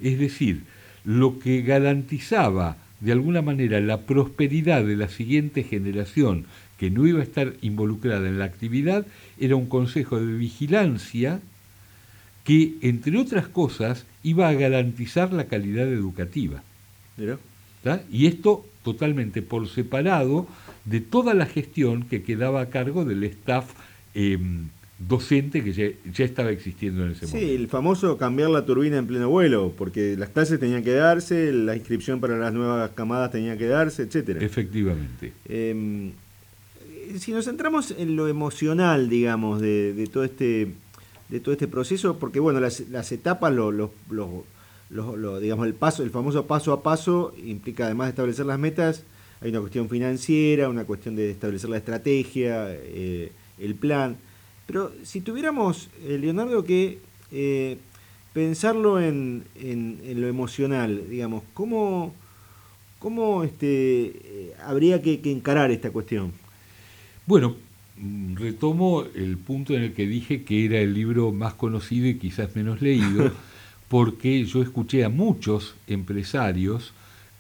es 0.01 0.19
decir, 0.19 0.65
lo 1.05 1.39
que 1.39 1.63
garantizaba 1.63 2.79
de 2.99 3.13
alguna 3.13 3.43
manera 3.43 3.81
la 3.81 4.01
prosperidad 4.01 4.85
de 4.85 4.97
la 4.97 5.09
siguiente 5.09 5.63
generación 5.63 6.47
que 6.79 6.91
no 6.91 7.07
iba 7.07 7.21
a 7.21 7.23
estar 7.23 7.55
involucrada 7.63 8.27
en 8.27 8.41
la 8.41 8.47
actividad, 8.47 9.07
era 9.39 9.55
un 9.55 9.67
consejo 9.67 10.19
de 10.19 10.33
vigilancia 10.33 11.39
que, 12.43 12.75
entre 12.81 13.17
otras 13.19 13.47
cosas, 13.47 14.05
iba 14.25 14.49
a 14.49 14.53
garantizar 14.53 15.33
la 15.33 15.45
calidad 15.45 15.87
educativa. 15.87 16.65
Y 18.11 18.27
esto 18.27 18.64
totalmente 18.83 19.42
por 19.42 19.68
separado 19.68 20.47
de 20.85 21.01
toda 21.01 21.35
la 21.35 21.47
gestión 21.47 22.05
que 22.05 22.23
quedaba 22.23 22.61
a 22.61 22.71
cargo 22.71 23.05
del 23.05 23.25
staff 23.25 23.71
em, 24.14 24.68
docente 24.99 25.62
que 25.62 25.73
ya, 25.73 26.25
estaba 26.25 26.51
existiendo 26.51 27.05
en 27.05 27.12
ese 27.12 27.27
momento. 27.27 27.47
Sí, 27.47 27.55
el 27.55 27.68
famoso 27.68 28.16
cambiar 28.18 28.51
la 28.51 28.64
turbina 28.64 28.99
en 28.99 29.07
pleno 29.07 29.29
vuelo, 29.29 29.73
porque 29.77 30.16
las 30.16 30.29
clases 30.31 30.61
tenían 30.61 30.83
que 30.83 30.92
darse, 30.92 31.53
la 31.53 31.77
inscripción 31.77 32.21
para 32.21 32.37
las 32.37 32.53
nuevas 32.53 32.90
camadas 32.90 33.31
tenía 33.31 33.57
que 33.57 33.66
darse, 33.66 34.03
etcétera. 34.03 34.45
Efectivamente. 34.45 35.33
Em, 35.49 36.12
si 37.18 37.33
nos 37.33 37.45
centramos 37.45 37.92
en 37.97 38.16
lo 38.16 38.29
emocional, 38.29 39.09
digamos, 39.09 39.61
de, 39.61 40.09
todo 40.12 40.25
este 40.25 40.73
de 41.29 41.40
todo 41.40 41.53
este 41.53 41.66
proceso, 41.66 42.18
porque 42.18 42.40
bueno, 42.40 42.61
las, 42.61 43.12
etapas, 43.12 43.55
lo, 44.93 45.41
digamos, 45.41 45.67
el 45.67 45.75
paso, 45.75 46.03
el 46.03 46.11
famoso 46.11 46.47
paso 46.47 46.73
a 46.73 46.83
paso 46.83 47.35
implica 47.43 47.87
además 47.87 48.09
de 48.09 48.11
establecer 48.11 48.47
las 48.47 48.59
metas, 48.59 49.05
hay 49.41 49.51
una 49.51 49.61
cuestión 49.61 49.89
financiera, 49.89 50.69
una 50.69 50.85
cuestión 50.85 51.17
de 51.17 51.31
establecer 51.31 51.69
la 51.71 51.79
estrategia, 51.79 52.67
eh, 52.71 53.33
el 53.59 53.75
plan. 53.75 54.17
Pero 54.67 54.93
si 55.03 55.21
tuviéramos, 55.21 55.89
eh, 56.05 56.19
Leonardo, 56.19 56.63
que 56.65 56.99
eh, 57.33 57.79
pensarlo 58.33 59.01
en, 59.01 59.45
lo 60.15 60.29
emocional, 60.29 61.09
digamos, 61.11 61.43
¿cómo, 61.55 62.15
cómo 62.99 63.43
este, 63.43 64.53
habría 64.65 65.03
que, 65.03 65.21
encarar 65.25 65.71
esta 65.73 65.91
cuestión? 65.91 66.33
Bueno, 67.27 67.57
retomo 68.35 69.05
el 69.15 69.39
punto 69.39 69.75
en 69.75 69.83
el 69.83 69.93
que 69.93 70.07
dije 70.07 70.45
que 70.45 70.67
era 70.67 70.79
el 70.79 70.95
libro 70.95 71.33
más 71.33 71.55
conocido 71.55 72.07
y 72.07 72.19
quizás 72.19 72.55
menos 72.55 72.81
leído, 72.81 73.33
porque 73.93 74.43
yo 74.47 74.63
escuché 74.63 75.05
a 75.05 75.11
muchos 75.11 75.75
empresarios 75.87 76.95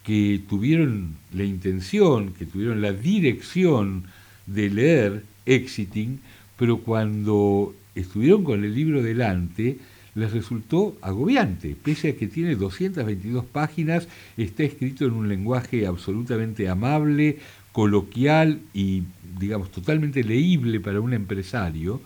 que 0.04 0.38
tuvieron 0.50 1.16
la 1.32 1.44
intención, 1.44 2.34
que 2.34 2.44
tuvieron 2.44 2.82
la 2.82 2.92
dirección 2.92 4.04
de 4.44 4.68
leer 4.68 5.24
Exiting, 5.46 6.20
pero 6.58 6.80
cuando 6.80 7.74
estuvieron 7.94 8.44
con 8.44 8.64
el 8.64 8.74
libro 8.74 9.02
delante, 9.02 9.78
les 10.14 10.30
resultó 10.30 10.94
agobiante, 11.00 11.74
pese 11.74 12.10
a 12.10 12.16
que 12.16 12.26
tiene 12.26 12.54
222 12.54 13.46
páginas, 13.46 14.06
está 14.36 14.62
escrito 14.62 15.06
en 15.06 15.12
un 15.12 15.30
lenguaje 15.30 15.86
absolutamente 15.86 16.68
amable, 16.68 17.38
coloquial 17.72 18.60
y, 18.74 19.04
digamos, 19.40 19.70
totalmente 19.70 20.22
leíble 20.22 20.80
para 20.80 21.00
un 21.00 21.14
empresario, 21.14 22.02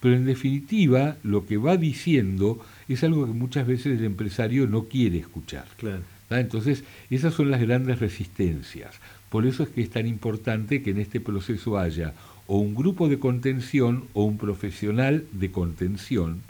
pero 0.00 0.16
en 0.16 0.24
definitiva 0.24 1.18
lo 1.22 1.44
que 1.44 1.58
va 1.58 1.76
diciendo 1.76 2.64
es 2.94 3.04
algo 3.04 3.26
que 3.26 3.32
muchas 3.32 3.66
veces 3.66 3.98
el 3.98 4.04
empresario 4.04 4.66
no 4.66 4.84
quiere 4.84 5.18
escuchar. 5.18 5.66
Claro. 5.76 6.02
Entonces, 6.30 6.84
esas 7.10 7.34
son 7.34 7.50
las 7.50 7.60
grandes 7.60 7.98
resistencias. 7.98 8.94
Por 9.30 9.46
eso 9.46 9.62
es 9.62 9.68
que 9.70 9.82
es 9.82 9.90
tan 9.90 10.06
importante 10.06 10.82
que 10.82 10.90
en 10.90 10.98
este 10.98 11.20
proceso 11.20 11.78
haya 11.78 12.14
o 12.46 12.58
un 12.58 12.74
grupo 12.74 13.08
de 13.08 13.18
contención 13.18 14.04
o 14.12 14.24
un 14.24 14.38
profesional 14.38 15.24
de 15.32 15.50
contención 15.52 16.42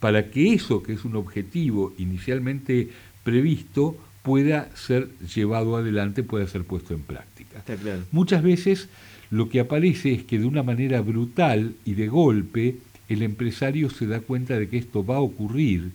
para 0.00 0.30
que 0.30 0.52
eso 0.52 0.82
que 0.82 0.92
es 0.92 1.04
un 1.04 1.16
objetivo 1.16 1.94
inicialmente 1.96 2.90
previsto 3.22 3.96
pueda 4.22 4.68
ser 4.74 5.10
llevado 5.34 5.76
adelante, 5.76 6.22
pueda 6.22 6.46
ser 6.46 6.64
puesto 6.64 6.92
en 6.92 7.02
práctica. 7.02 7.62
Muchas 8.10 8.42
veces 8.42 8.88
lo 9.30 9.48
que 9.48 9.60
aparece 9.60 10.12
es 10.12 10.24
que 10.24 10.38
de 10.38 10.46
una 10.46 10.62
manera 10.62 11.00
brutal 11.02 11.74
y 11.84 11.94
de 11.94 12.08
golpe 12.08 12.76
el 13.08 13.22
empresario 13.22 13.90
se 13.90 14.06
da 14.06 14.20
cuenta 14.20 14.58
de 14.58 14.68
que 14.68 14.78
esto 14.78 15.04
va 15.04 15.16
a 15.16 15.20
ocurrir 15.20 15.92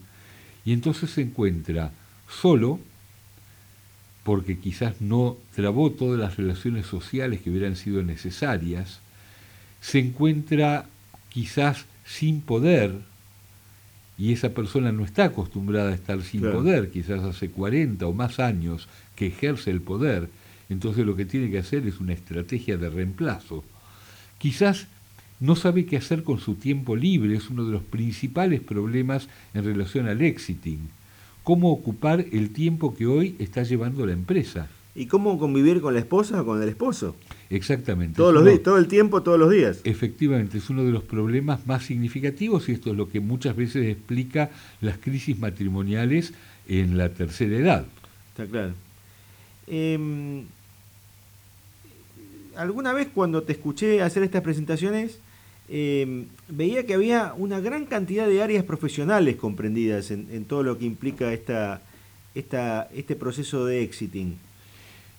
y 0.66 0.74
entonces 0.74 1.10
se 1.12 1.22
encuentra 1.22 1.92
solo, 2.30 2.80
porque 4.24 4.60
quizás 4.60 5.02
no 5.02 5.38
trabó 5.56 5.92
todas 5.92 6.20
las 6.20 6.38
relaciones 6.38 6.86
sociales 6.86 7.42
que 7.42 7.50
hubieran 7.50 7.76
sido 7.76 8.04
necesarias, 8.04 9.00
se 9.82 10.00
encuentra 10.00 10.86
quizás 11.30 11.86
sin 12.06 12.42
poder, 12.42 12.94
y 14.18 14.34
esa 14.34 14.50
persona 14.50 14.92
no 14.92 15.06
está 15.06 15.26
acostumbrada 15.26 15.92
a 15.92 15.96
estar 15.96 16.22
sin 16.22 16.42
poder, 16.42 16.92
quizás 16.92 17.24
hace 17.24 17.50
40 17.50 18.06
o 18.06 18.14
más 18.14 18.40
años 18.40 18.90
que 19.16 19.28
ejerce 19.28 19.72
el 19.72 19.82
poder, 19.82 20.30
entonces 20.70 21.06
lo 21.06 21.16
que 21.16 21.26
tiene 21.26 21.50
que 21.50 21.60
hacer 21.60 21.88
es 21.88 22.00
una 22.00 22.14
estrategia 22.14 22.78
de 22.78 22.90
reemplazo. 22.90 23.64
Quizás 24.38 24.88
no 25.40 25.56
sabe 25.56 25.86
qué 25.86 25.98
hacer 25.98 26.24
con 26.24 26.40
su 26.40 26.56
tiempo 26.56 26.96
libre, 26.96 27.36
es 27.36 27.50
uno 27.50 27.66
de 27.66 27.72
los 27.72 27.84
principales 27.84 28.62
problemas 28.62 29.30
en 29.54 29.64
relación 29.64 30.08
al 30.08 30.22
exiting 30.22 30.80
cómo 31.50 31.72
ocupar 31.72 32.26
el 32.32 32.52
tiempo 32.52 32.96
que 32.96 33.08
hoy 33.08 33.36
está 33.40 33.64
llevando 33.64 34.06
la 34.06 34.14
empresa. 34.14 34.68
¿Y 34.94 35.08
cómo 35.08 35.40
convivir 35.40 35.82
con 35.82 35.96
la 35.96 36.00
esposa 36.00 36.42
o 36.42 36.46
con 36.46 36.62
el 36.62 36.70
esposo? 36.70 37.16
Exactamente. 37.50 38.18
Todos 38.18 38.36
los 38.36 38.46
días, 38.46 38.62
todo 38.62 38.78
el 38.78 38.88
tiempo, 38.88 39.24
todos 39.24 39.40
los 39.40 39.50
días. 39.50 39.82
Efectivamente, 39.84 40.60
es 40.60 40.70
uno 40.70 40.84
de 40.84 40.92
los 40.92 41.02
problemas 41.02 41.66
más 41.66 41.86
significativos 41.86 42.70
y 42.70 42.74
esto 42.74 42.92
es 42.92 42.98
lo 42.98 43.10
que 43.10 43.20
muchas 43.20 43.56
veces 43.56 43.88
explica 43.88 44.52
las 44.80 45.00
crisis 45.00 45.40
matrimoniales 45.40 46.36
en 46.68 47.00
la 47.00 47.10
tercera 47.10 47.58
edad. 47.58 47.86
Está 48.30 48.46
claro. 48.46 48.74
Em, 49.66 50.44
¿Alguna 52.56 52.94
vez 52.94 53.08
cuando 53.12 53.42
te 53.42 53.54
escuché 53.54 54.04
hacer 54.04 54.22
estas 54.22 54.44
presentaciones 54.44 55.18
Em, 55.72 56.26
veía 56.48 56.86
que 56.88 56.96
había 56.96 57.36
una 57.38 57.60
gran 57.60 57.86
cantidad 57.86 58.28
de 58.28 58.42
áreas 58.42 58.66
profesionales 58.66 59.36
comprendidas 59.36 60.10
en, 60.10 60.46
todo 60.46 60.64
lo 60.64 60.80
que 60.80 60.86
implica 60.86 61.32
esta, 61.32 61.84
esta, 62.34 62.90
este 62.96 63.16
proceso 63.16 63.66
de 63.66 63.84
exiting. 63.84 64.36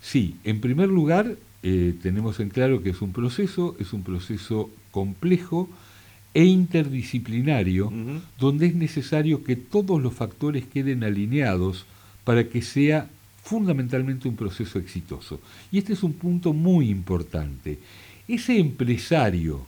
Sí, 0.00 0.36
en 0.42 0.60
primer 0.60 0.88
lugar, 0.88 1.36
eh, 1.62 1.94
tenemos 2.02 2.40
en 2.40 2.48
claro 2.48 2.82
que 2.82 2.90
es 2.90 3.00
un 3.00 3.12
proceso, 3.12 3.76
es 3.78 3.92
un 3.92 4.02
proceso 4.02 4.70
complejo 4.90 5.68
e 6.34 6.44
interdisciplinario, 6.44 7.92
donde 8.38 8.66
es 8.66 8.74
necesario 8.74 9.44
que 9.44 9.56
todos 9.56 10.02
los 10.02 10.14
factores 10.14 10.64
queden 10.64 11.04
alineados 11.04 11.86
para 12.24 12.48
que 12.48 12.62
sea 12.62 13.08
fundamentalmente 13.42 14.28
un 14.28 14.36
proceso 14.36 14.78
exitoso. 14.78 15.40
Y 15.70 15.78
este 15.78 15.92
es 15.92 16.02
un 16.02 16.12
punto 16.12 16.52
muy 16.52 16.88
importante. 16.88 17.78
Ese 18.28 18.58
empresario 18.58 19.66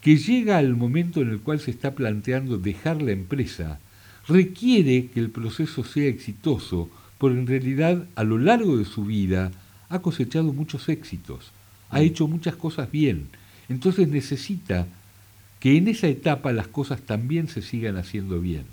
que 0.00 0.16
llega 0.16 0.58
al 0.58 0.76
momento 0.76 1.20
en 1.20 1.30
el 1.30 1.40
cual 1.40 1.60
se 1.60 1.70
está 1.70 1.94
planteando 1.94 2.58
dejar 2.58 3.02
la 3.02 3.12
empresa, 3.12 3.80
requiere 4.28 5.08
que 5.08 5.20
el 5.20 5.30
proceso 5.30 5.84
sea 5.84 6.08
exitoso, 6.08 6.90
porque 7.18 7.38
en 7.38 7.46
realidad 7.46 8.04
a 8.14 8.24
lo 8.24 8.38
largo 8.38 8.76
de 8.76 8.84
su 8.84 9.04
vida 9.04 9.52
ha 9.88 10.00
cosechado 10.00 10.52
muchos 10.52 10.88
éxitos, 10.88 11.52
ha 11.90 12.00
mm. 12.00 12.02
hecho 12.02 12.28
muchas 12.28 12.56
cosas 12.56 12.90
bien, 12.90 13.28
entonces 13.68 14.08
necesita 14.08 14.86
que 15.60 15.76
en 15.76 15.88
esa 15.88 16.08
etapa 16.08 16.52
las 16.52 16.68
cosas 16.68 17.00
también 17.02 17.48
se 17.48 17.62
sigan 17.62 17.96
haciendo 17.96 18.40
bien. 18.40 18.64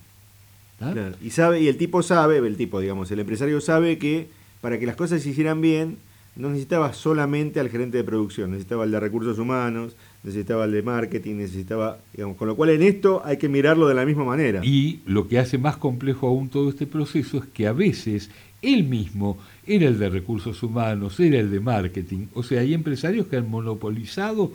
Y 1.21 1.29
sabe, 1.29 1.61
y 1.61 1.67
el 1.69 1.77
tipo 1.77 2.03
sabe, 2.03 2.37
el 2.37 2.57
tipo, 2.57 2.81
digamos, 2.81 3.09
el 3.11 3.19
empresario 3.19 3.61
sabe 3.61 3.97
que 3.97 4.27
para 4.59 4.77
que 4.79 4.85
las 4.85 4.95
cosas 4.95 5.21
se 5.21 5.29
hicieran 5.29 5.61
bien, 5.61 5.97
no 6.35 6.49
necesitaba 6.49 6.93
solamente 6.93 7.59
al 7.59 7.69
gerente 7.69 7.97
de 7.97 8.03
producción, 8.03 8.51
necesitaba 8.51 8.85
el 8.85 8.91
de 8.91 8.99
recursos 8.99 9.37
humanos, 9.37 9.95
necesitaba 10.23 10.65
el 10.65 10.71
de 10.71 10.81
marketing, 10.81 11.35
necesitaba, 11.35 11.99
digamos, 12.13 12.37
con 12.37 12.47
lo 12.47 12.55
cual 12.55 12.71
en 12.71 12.81
esto 12.81 13.21
hay 13.23 13.37
que 13.37 13.49
mirarlo 13.49 13.87
de 13.87 13.93
la 13.93 14.05
misma 14.05 14.23
manera. 14.23 14.61
Y 14.63 15.01
lo 15.05 15.27
que 15.27 15.37
hace 15.37 15.57
más 15.57 15.77
complejo 15.77 16.27
aún 16.27 16.49
todo 16.49 16.69
este 16.69 16.87
proceso 16.87 17.37
es 17.37 17.45
que 17.45 17.67
a 17.67 17.73
veces 17.73 18.31
él 18.61 18.85
mismo 18.85 19.37
era 19.67 19.87
el 19.87 19.99
de 19.99 20.09
recursos 20.09 20.63
humanos, 20.63 21.19
era 21.19 21.39
el 21.39 21.51
de 21.51 21.59
marketing, 21.59 22.27
o 22.33 22.41
sea, 22.41 22.61
hay 22.61 22.73
empresarios 22.73 23.27
que 23.27 23.37
han 23.37 23.49
monopolizado 23.49 24.51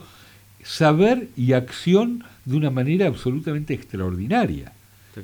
saber 0.64 1.28
y 1.36 1.52
acción 1.52 2.24
de 2.44 2.56
una 2.56 2.70
manera 2.70 3.06
absolutamente 3.06 3.74
extraordinaria. 3.74 4.72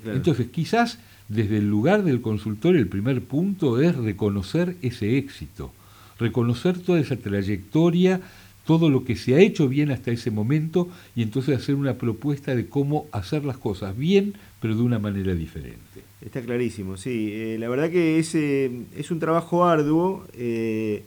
Entonces, 0.06 0.48
quizás 0.48 0.98
desde 1.28 1.58
el 1.58 1.68
lugar 1.68 2.02
del 2.02 2.20
consultor 2.20 2.76
el 2.76 2.88
primer 2.88 3.22
punto 3.22 3.80
es 3.80 3.96
reconocer 3.96 4.76
ese 4.82 5.16
éxito, 5.16 5.72
reconocer 6.18 6.78
toda 6.78 7.00
esa 7.00 7.16
trayectoria 7.16 8.20
todo 8.64 8.88
lo 8.90 9.04
que 9.04 9.16
se 9.16 9.34
ha 9.34 9.40
hecho 9.40 9.68
bien 9.68 9.90
hasta 9.90 10.10
ese 10.10 10.30
momento 10.30 10.88
y 11.14 11.22
entonces 11.22 11.56
hacer 11.56 11.74
una 11.74 11.94
propuesta 11.94 12.54
de 12.54 12.68
cómo 12.68 13.06
hacer 13.12 13.44
las 13.44 13.58
cosas 13.58 13.96
bien, 13.96 14.34
pero 14.60 14.74
de 14.74 14.82
una 14.82 14.98
manera 14.98 15.34
diferente. 15.34 15.78
Está 16.24 16.40
clarísimo, 16.40 16.96
sí. 16.96 17.30
Eh, 17.32 17.56
la 17.58 17.68
verdad 17.68 17.90
que 17.90 18.18
es, 18.18 18.34
eh, 18.34 18.70
es 18.96 19.10
un 19.10 19.20
trabajo 19.20 19.64
arduo 19.64 20.26
eh, 20.32 21.02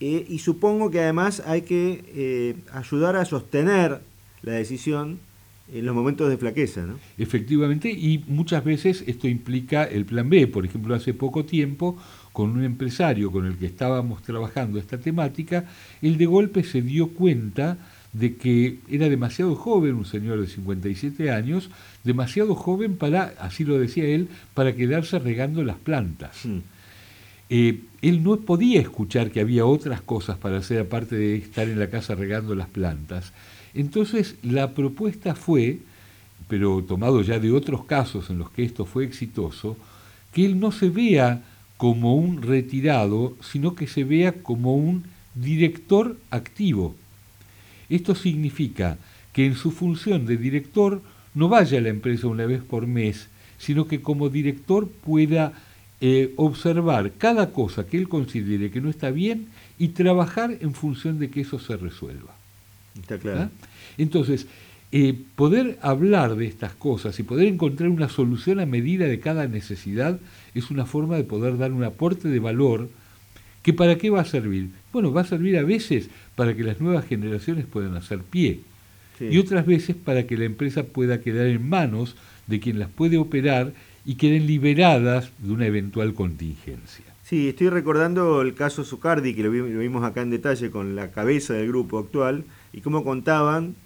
y 0.00 0.38
supongo 0.38 0.90
que 0.90 1.00
además 1.00 1.42
hay 1.46 1.62
que 1.62 2.54
ayudar 2.72 3.16
a 3.16 3.24
sostener 3.24 4.00
la 4.42 4.52
decisión 4.52 5.18
en 5.72 5.86
los 5.86 5.94
momentos 5.94 6.28
de 6.28 6.36
flaqueza, 6.36 6.82
¿no? 6.82 6.98
Efectivamente, 7.16 7.90
y 7.90 8.22
muchas 8.28 8.62
veces 8.64 9.02
esto 9.06 9.28
implica 9.28 9.84
el 9.84 10.04
plan 10.04 10.28
B. 10.28 10.46
Por 10.46 10.66
ejemplo, 10.66 10.94
hace 10.94 11.14
poco 11.14 11.46
tiempo 11.46 11.96
con 12.34 12.50
un 12.50 12.64
empresario 12.64 13.30
con 13.30 13.46
el 13.46 13.56
que 13.56 13.66
estábamos 13.66 14.20
trabajando 14.22 14.80
esta 14.80 14.98
temática, 14.98 15.66
él 16.02 16.18
de 16.18 16.26
golpe 16.26 16.64
se 16.64 16.82
dio 16.82 17.10
cuenta 17.10 17.78
de 18.12 18.34
que 18.34 18.80
era 18.90 19.08
demasiado 19.08 19.54
joven, 19.54 19.94
un 19.94 20.04
señor 20.04 20.40
de 20.40 20.48
57 20.48 21.30
años, 21.30 21.70
demasiado 22.02 22.56
joven 22.56 22.96
para, 22.96 23.34
así 23.38 23.64
lo 23.64 23.78
decía 23.78 24.06
él, 24.06 24.26
para 24.52 24.74
quedarse 24.74 25.20
regando 25.20 25.62
las 25.62 25.76
plantas. 25.76 26.44
Hmm. 26.44 26.58
Eh, 27.50 27.82
él 28.02 28.24
no 28.24 28.36
podía 28.38 28.80
escuchar 28.80 29.30
que 29.30 29.38
había 29.38 29.64
otras 29.64 30.00
cosas 30.00 30.36
para 30.36 30.58
hacer 30.58 30.80
aparte 30.80 31.14
de 31.14 31.36
estar 31.36 31.68
en 31.68 31.78
la 31.78 31.88
casa 31.88 32.16
regando 32.16 32.56
las 32.56 32.66
plantas. 32.66 33.32
Entonces 33.74 34.34
la 34.42 34.74
propuesta 34.74 35.36
fue, 35.36 35.78
pero 36.48 36.82
tomado 36.82 37.22
ya 37.22 37.38
de 37.38 37.52
otros 37.52 37.84
casos 37.84 38.28
en 38.28 38.38
los 38.38 38.50
que 38.50 38.64
esto 38.64 38.86
fue 38.86 39.04
exitoso, 39.04 39.76
que 40.32 40.44
él 40.44 40.58
no 40.58 40.72
se 40.72 40.88
vea 40.88 41.44
como 41.76 42.14
un 42.14 42.42
retirado, 42.42 43.36
sino 43.42 43.74
que 43.74 43.86
se 43.86 44.04
vea 44.04 44.32
como 44.32 44.76
un 44.76 45.04
director 45.34 46.16
activo. 46.30 46.94
Esto 47.88 48.14
significa 48.14 48.98
que 49.32 49.46
en 49.46 49.56
su 49.56 49.70
función 49.70 50.26
de 50.26 50.36
director 50.36 51.02
no 51.34 51.48
vaya 51.48 51.78
a 51.78 51.80
la 51.80 51.88
empresa 51.88 52.28
una 52.28 52.46
vez 52.46 52.62
por 52.62 52.86
mes, 52.86 53.28
sino 53.58 53.86
que 53.86 54.00
como 54.00 54.28
director 54.28 54.88
pueda 54.88 55.52
eh, 56.00 56.32
observar 56.36 57.12
cada 57.12 57.50
cosa 57.50 57.86
que 57.86 57.96
él 57.96 58.08
considere 58.08 58.70
que 58.70 58.80
no 58.80 58.90
está 58.90 59.10
bien 59.10 59.48
y 59.78 59.88
trabajar 59.88 60.56
en 60.60 60.74
función 60.74 61.18
de 61.18 61.30
que 61.30 61.40
eso 61.40 61.58
se 61.58 61.76
resuelva. 61.76 62.34
Está 63.00 63.18
claro. 63.18 63.40
¿Ah? 63.40 63.50
Entonces, 63.98 64.46
eh, 64.92 65.14
poder 65.34 65.78
hablar 65.82 66.36
de 66.36 66.46
estas 66.46 66.72
cosas 66.74 67.18
y 67.18 67.24
poder 67.24 67.48
encontrar 67.48 67.88
una 67.88 68.08
solución 68.08 68.60
a 68.60 68.66
medida 68.66 69.06
de 69.06 69.18
cada 69.18 69.48
necesidad 69.48 70.20
es 70.54 70.70
una 70.70 70.86
forma 70.86 71.16
de 71.16 71.24
poder 71.24 71.58
dar 71.58 71.72
un 71.72 71.84
aporte 71.84 72.28
de 72.28 72.38
valor 72.38 72.88
que 73.62 73.72
para 73.72 73.96
qué 73.96 74.10
va 74.10 74.20
a 74.20 74.24
servir. 74.24 74.70
Bueno, 74.92 75.12
va 75.12 75.22
a 75.22 75.26
servir 75.26 75.56
a 75.56 75.62
veces 75.62 76.10
para 76.36 76.54
que 76.54 76.62
las 76.62 76.80
nuevas 76.80 77.06
generaciones 77.06 77.66
puedan 77.66 77.96
hacer 77.96 78.20
pie 78.20 78.60
y 79.20 79.38
otras 79.38 79.64
veces 79.64 79.96
para 79.96 80.26
que 80.26 80.36
la 80.36 80.44
empresa 80.44 80.84
pueda 80.84 81.20
quedar 81.20 81.46
en 81.46 81.68
manos 81.68 82.16
de 82.46 82.60
quien 82.60 82.78
las 82.78 82.88
puede 82.90 83.16
operar 83.16 83.72
y 84.04 84.16
queden 84.16 84.46
liberadas 84.46 85.30
de 85.38 85.52
una 85.52 85.66
eventual 85.66 86.14
contingencia. 86.14 87.04
Sí, 87.22 87.48
estoy 87.48 87.70
recordando 87.70 88.42
el 88.42 88.54
caso 88.54 88.84
Zucardi, 88.84 89.34
que 89.34 89.42
lo, 89.42 89.50
vimos 89.50 90.04
acá 90.04 90.20
en 90.20 90.30
detalle 90.30 90.70
con 90.70 90.94
la 90.94 91.10
cabeza 91.10 91.54
del 91.54 91.68
grupo 91.68 91.98
actual, 91.98 92.44
y 92.72 92.82
cómo 92.82 93.02
contaban 93.02 93.76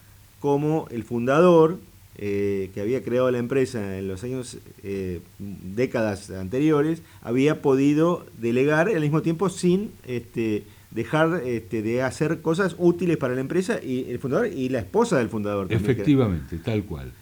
cómo 0.40 0.88
el 0.90 1.04
fundador, 1.04 1.78
eh, 2.20 2.70
que 2.74 2.81
había 2.81 3.02
creado 3.02 3.31
la 3.31 3.38
empresa 3.38 3.96
en 3.96 4.09
los 4.09 4.24
años, 4.24 4.59
eh, 4.83 5.20
décadas 5.38 6.31
anteriores, 6.31 7.02
había 7.22 7.62
podido 7.62 8.26
delegar 8.40 8.88
al 8.88 9.00
mismo 9.00 9.22
tiempo 9.22 9.48
sin 9.48 9.92
este, 10.04 10.64
dejar 10.90 11.42
este, 11.44 11.81
de 11.83 12.02
hacer 12.02 12.40
cosas 12.40 12.74
útiles 12.76 13.18
para 13.18 13.35
la 13.35 13.40
empresa 13.40 13.78
y 13.81 14.11
el 14.11 14.18
fundador 14.18 14.48
y 14.48 14.68
la 14.68 14.81
esposa 14.81 15.18
del 15.18 15.28
fundador. 15.28 15.68
Efectivamente, 15.70 16.59
tal 16.59 16.83
cual. 16.85 17.12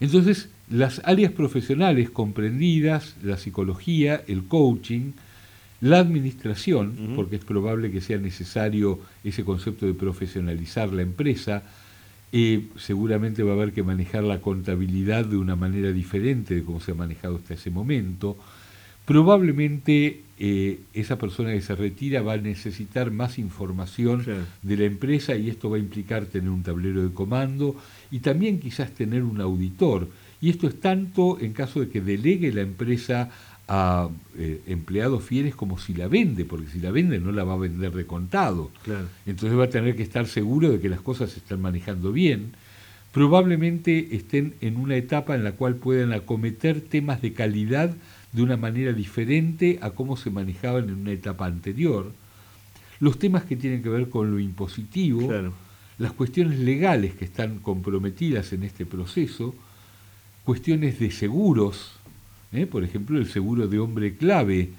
Entonces, 0.00 0.48
las 0.70 1.02
áreas 1.04 1.32
profesionales 1.32 2.08
comprendidas, 2.08 3.16
la 3.22 3.36
psicología, 3.36 4.22
el 4.26 4.44
coaching, 4.44 5.12
la 5.82 5.98
administración, 5.98 7.12
porque 7.14 7.36
es 7.36 7.44
probable 7.44 7.90
que 7.90 8.00
sea 8.00 8.18
necesario 8.18 9.00
ese 9.24 9.44
concepto 9.44 9.86
de 9.86 9.94
profesionalizar 9.94 10.92
la 10.92 11.02
empresa, 11.02 11.62
eh, 12.32 12.68
seguramente 12.76 13.42
va 13.42 13.52
a 13.52 13.54
haber 13.54 13.72
que 13.72 13.82
manejar 13.82 14.22
la 14.22 14.40
contabilidad 14.40 15.24
de 15.24 15.36
una 15.36 15.56
manera 15.56 15.92
diferente 15.92 16.54
de 16.54 16.62
cómo 16.62 16.80
se 16.80 16.92
ha 16.92 16.94
manejado 16.94 17.36
hasta 17.36 17.54
ese 17.54 17.70
momento. 17.70 18.36
Probablemente 19.04 20.20
eh, 20.38 20.78
esa 20.94 21.18
persona 21.18 21.52
que 21.52 21.60
se 21.60 21.74
retira 21.74 22.22
va 22.22 22.34
a 22.34 22.36
necesitar 22.36 23.10
más 23.10 23.38
información 23.38 24.24
de 24.62 24.76
la 24.76 24.84
empresa 24.84 25.34
y 25.34 25.50
esto 25.50 25.68
va 25.68 25.76
a 25.76 25.80
implicar 25.80 26.26
tener 26.26 26.50
un 26.50 26.62
tablero 26.62 27.02
de 27.02 27.12
comando 27.12 27.76
y 28.10 28.20
también 28.20 28.60
quizás 28.60 28.92
tener 28.92 29.24
un 29.24 29.40
auditor. 29.40 30.08
Y 30.40 30.48
esto 30.48 30.68
es 30.68 30.80
tanto 30.80 31.38
en 31.40 31.52
caso 31.52 31.80
de 31.80 31.88
que 31.88 32.00
delegue 32.00 32.52
la 32.52 32.62
empresa 32.62 33.30
a 33.72 34.08
eh, 34.36 34.62
empleados 34.66 35.22
fieles 35.22 35.54
como 35.54 35.78
si 35.78 35.94
la 35.94 36.08
vende, 36.08 36.44
porque 36.44 36.66
si 36.66 36.80
la 36.80 36.90
vende 36.90 37.20
no 37.20 37.30
la 37.30 37.44
va 37.44 37.52
a 37.54 37.56
vender 37.56 37.92
de 37.92 38.04
contado. 38.04 38.72
Entonces 39.26 39.56
va 39.56 39.64
a 39.64 39.70
tener 39.70 39.94
que 39.94 40.02
estar 40.02 40.26
seguro 40.26 40.70
de 40.70 40.80
que 40.80 40.88
las 40.88 41.00
cosas 41.00 41.30
se 41.30 41.38
están 41.38 41.62
manejando 41.62 42.10
bien. 42.10 42.50
Probablemente 43.12 44.16
estén 44.16 44.54
en 44.60 44.76
una 44.76 44.96
etapa 44.96 45.36
en 45.36 45.44
la 45.44 45.52
cual 45.52 45.76
puedan 45.76 46.12
acometer 46.12 46.80
temas 46.80 47.22
de 47.22 47.32
calidad 47.32 47.94
de 48.32 48.42
una 48.42 48.56
manera 48.56 48.92
diferente 48.92 49.78
a 49.82 49.90
cómo 49.90 50.16
se 50.16 50.30
manejaban 50.30 50.88
en 50.88 50.94
una 50.94 51.12
etapa 51.12 51.46
anterior. 51.46 52.10
Los 52.98 53.20
temas 53.20 53.44
que 53.44 53.54
tienen 53.54 53.84
que 53.84 53.88
ver 53.88 54.08
con 54.08 54.32
lo 54.32 54.40
impositivo, 54.40 55.32
las 55.96 56.12
cuestiones 56.12 56.58
legales 56.58 57.14
que 57.14 57.24
están 57.24 57.60
comprometidas 57.60 58.52
en 58.52 58.64
este 58.64 58.84
proceso, 58.84 59.54
cuestiones 60.44 60.98
de 60.98 61.12
seguros, 61.12 61.99
¿eh? 62.52 62.66
por 62.66 62.84
ejemplo, 62.84 63.18
el 63.18 63.26
seguro 63.26 63.68
de 63.68 63.78
hombre 63.78 64.16
clave, 64.16 64.70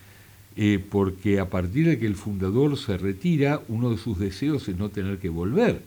eh, 0.55 0.83
porque 0.89 1.39
a 1.39 1.49
partir 1.49 1.87
de 1.87 1.97
que 1.97 2.05
el 2.05 2.15
fundador 2.15 2.77
se 2.77 2.97
retira, 2.97 3.61
uno 3.67 3.91
de 3.91 3.97
sus 3.97 4.19
deseos 4.19 4.67
es 4.67 4.77
no 4.77 4.89
tener 4.89 5.17
que 5.17 5.29
volver. 5.29 5.81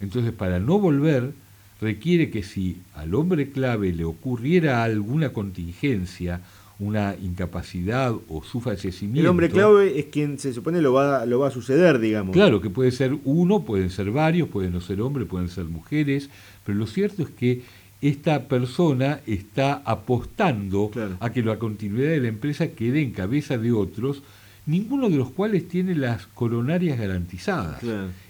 Entonces, 0.00 0.32
para 0.32 0.58
no 0.58 0.78
volver, 0.78 1.32
requiere 1.80 2.30
que 2.30 2.42
si 2.42 2.78
al 2.94 3.14
hombre 3.14 3.50
clave 3.50 3.92
le 3.92 4.04
ocurriera 4.04 4.84
alguna 4.84 5.30
contingencia, 5.30 6.40
una 6.78 7.14
incapacidad 7.22 8.14
o 8.28 8.42
su 8.42 8.60
fallecimiento. 8.60 9.20
El 9.20 9.28
hombre 9.28 9.48
clave 9.48 9.98
es 9.98 10.06
quien 10.06 10.38
se 10.38 10.52
supone 10.52 10.82
lo 10.82 10.92
va, 10.92 11.24
lo 11.24 11.38
va 11.38 11.48
a 11.48 11.50
suceder, 11.50 11.98
digamos. 12.00 12.32
Claro, 12.32 12.60
que 12.60 12.68
puede 12.68 12.90
ser 12.90 13.16
uno, 13.24 13.64
pueden 13.64 13.90
ser 13.90 14.10
varios, 14.10 14.48
pueden 14.48 14.72
no 14.72 14.80
ser 14.80 15.00
hombres, 15.00 15.28
pueden 15.28 15.48
ser 15.48 15.66
mujeres, 15.66 16.30
pero 16.64 16.76
lo 16.76 16.86
cierto 16.86 17.22
es 17.22 17.30
que 17.30 17.62
esta 18.04 18.48
persona 18.48 19.20
está 19.26 19.80
apostando 19.86 20.90
a 21.20 21.32
que 21.32 21.42
la 21.42 21.58
continuidad 21.58 22.10
de 22.10 22.20
la 22.20 22.28
empresa 22.28 22.68
quede 22.68 23.00
en 23.00 23.12
cabeza 23.12 23.56
de 23.56 23.72
otros, 23.72 24.22
ninguno 24.66 25.08
de 25.08 25.16
los 25.16 25.30
cuales 25.30 25.68
tiene 25.68 25.94
las 25.94 26.26
coronarias 26.26 26.98
garantizadas. 26.98 27.82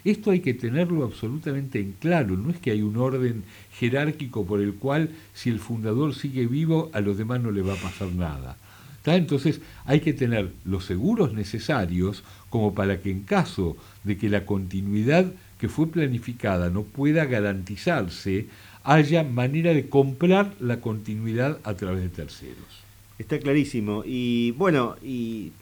Esto 0.05 0.31
hay 0.31 0.39
que 0.39 0.55
tenerlo 0.55 1.03
absolutamente 1.03 1.81
en 1.81 1.97
claro, 1.99 2.37
no 2.37 2.51
es 2.51 2.59
que 2.59 2.71
hay 2.71 2.83
un 2.83 2.97
orden 2.97 3.43
jerárquico 3.73 4.47
por 4.47 4.61
el 4.61 4.75
cual 4.75 5.11
si 5.33 5.51
el 5.51 5.59
fundador 5.59 6.15
sigue 6.15 6.47
vivo 6.47 6.89
a 6.93 7.01
los 7.01 7.19
demás 7.19 7.41
no 7.41 7.51
le 7.51 7.63
va 7.63 7.73
a 7.73 7.77
pasar 7.77 8.13
nada. 8.13 8.57
Entonces 9.05 9.61
hay 9.87 10.01
que 10.01 10.13
tener 10.13 10.53
los 10.65 10.85
seguros 10.85 11.35
necesarios 11.35 12.23
como 12.49 12.75
para 12.75 13.01
que 13.01 13.11
en 13.11 13.23
caso 13.23 13.77
de 14.05 14.17
que 14.17 14.29
la 14.29 14.47
continuidad 14.47 15.27
que 15.59 15.69
fue 15.69 15.89
planificada 15.89 16.71
no 16.71 16.83
pueda 16.83 17.25
garantizarse, 17.25 18.47
haya 18.85 19.25
manera 19.25 19.73
de 19.73 19.88
comprar 19.88 20.53
la 20.61 20.81
continuidad 20.81 21.59
a 21.64 21.75
través 21.75 22.03
de 22.03 22.11
terceros. 22.11 22.85
Está 23.18 23.38
clarísimo. 23.38 24.03
Y 24.05 24.53
bueno, 24.53 24.97
y 25.03 25.53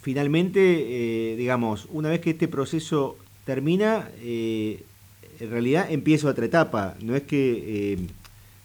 finalmente, 0.00 0.60
eh, 1.32 1.36
digamos, 1.36 1.86
una 1.90 2.08
vez 2.08 2.20
que 2.20 2.30
este 2.30 2.48
proceso 2.48 3.18
termina, 3.44 4.08
eh, 4.22 4.82
en 5.38 5.50
realidad 5.50 5.90
empieza 5.90 6.28
otra 6.28 6.46
etapa. 6.46 6.96
No 7.02 7.14
es 7.14 7.22
que, 7.24 7.92
eh, 7.92 7.98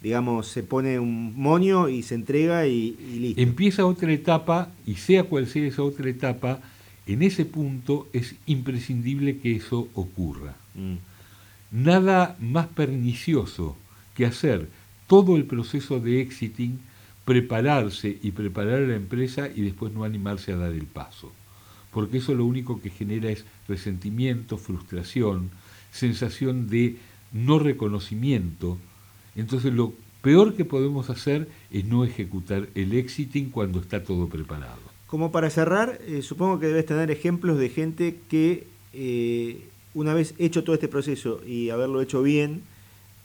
digamos, 0.01 0.47
se 0.47 0.63
pone 0.63 0.97
un 0.97 1.38
moño 1.38 1.89
y 1.89 2.01
se 2.01 2.15
entrega 2.15 2.67
y, 2.67 2.95
listo. 3.19 3.41
Empieza 3.41 3.86
otra 3.86 4.13
etapa 4.13 4.71
y 4.86 4.95
sea 4.95 5.23
cual 5.23 5.47
sea 5.47 5.65
esa 5.65 5.84
otra 5.84 6.10
etapa, 6.10 6.62
en 7.06 7.21
ese 7.21 7.45
punto 7.45 8.08
es 8.13 8.36
imprescindible 8.45 9.39
que 9.39 9.58
eso 9.58 9.89
ocurra. 9.93 10.56
Mm. 10.73 10.95
Nada 11.71 12.38
más 12.39 12.67
pernicioso 12.67 13.75
que 14.15 14.25
hacer 14.25 14.67
todo 15.08 15.36
el 15.36 15.45
proceso 15.45 15.99
de 15.99 16.21
exiting, 16.21 16.80
prepararse 17.25 18.17
y 18.21 18.32
preparar 18.32 18.82
a 18.84 18.88
la 18.88 18.95
empresa 18.95 19.49
y 19.54 19.62
después 19.62 19.93
no 19.93 20.04
animarse 20.04 20.54
a 20.54 20.58
dar 20.58 20.71
el 20.71 20.86
paso. 20.86 21.32
Porque 21.91 22.17
eso 22.17 22.34
lo 22.34 22.45
único 22.45 22.82
que 22.82 22.89
genera 22.89 23.30
es 23.30 23.45
resentimiento, 23.67 24.58
frustración, 24.58 25.49
sensación 25.91 26.67
de 26.67 26.97
no 27.32 27.60
reconocimiento. 27.60 28.78
Entonces 29.36 29.73
lo 29.73 29.93
peor 30.21 30.56
que 30.56 30.65
podemos 30.65 31.10
hacer 31.10 31.47
es 31.71 31.86
no 31.86 32.04
ejecutar 32.04 32.67
el 32.75 32.93
exiting 32.93 33.49
cuando 33.49 33.80
está 33.80 34.04
todo 34.04 34.28
preparado. 34.28 34.80
Como 35.08 35.32
para 35.32 35.49
cerrar, 35.49 35.99
eh, 36.08 36.21
supongo 36.21 36.60
que 36.60 36.67
debes 36.67 36.86
tener 36.86 37.12
ejemplos 37.12 37.60
de 37.60 37.69
gente 37.69 38.17
que 38.30 38.67
eh, 38.93 39.67
una 39.93 40.13
vez 40.13 40.34
hecho 40.38 40.63
todo 40.63 40.73
este 40.73 40.88
proceso 40.88 41.41
y 41.45 41.69
haberlo 41.69 42.01
hecho 42.01 42.23
bien, 42.23 42.63